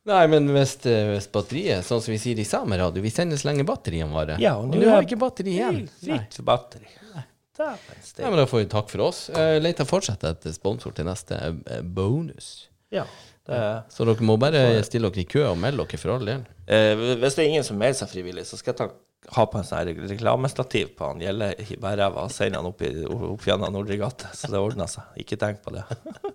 [0.05, 3.49] Nei, men hvis, eh, hvis batteriet, sånn som vi sier i Sameradio, vi sender så
[3.49, 4.43] lenge batteriene varer.
[4.43, 5.85] Ja, og og nå har vi ikke batteri igjen.
[6.03, 6.91] Fritt batteri.
[7.15, 7.25] Nei.
[7.55, 8.25] Steik.
[8.27, 9.29] men da får vi takk for oss.
[9.31, 12.67] Uh, Leita fortsetter etter sponsor til neste eh, bonus.
[12.91, 13.07] Ja.
[13.45, 16.29] Det er Så dere må bare stille dere i kø og melde dere for all
[16.29, 16.45] del.
[16.65, 18.89] Eh, hvis det er ingen som melder seg frivillig, så skal jeg ta,
[19.37, 23.05] ha på en sånn reklamestativ på han Gjelle i bærræva og sende han opp, i,
[23.05, 24.33] opp gjennom Nordre gate.
[24.37, 25.13] Så det ordner seg.
[25.21, 25.85] Ikke tenk på det.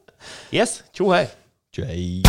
[0.57, 1.25] yes, tjo hei.
[1.73, 2.21] Jay.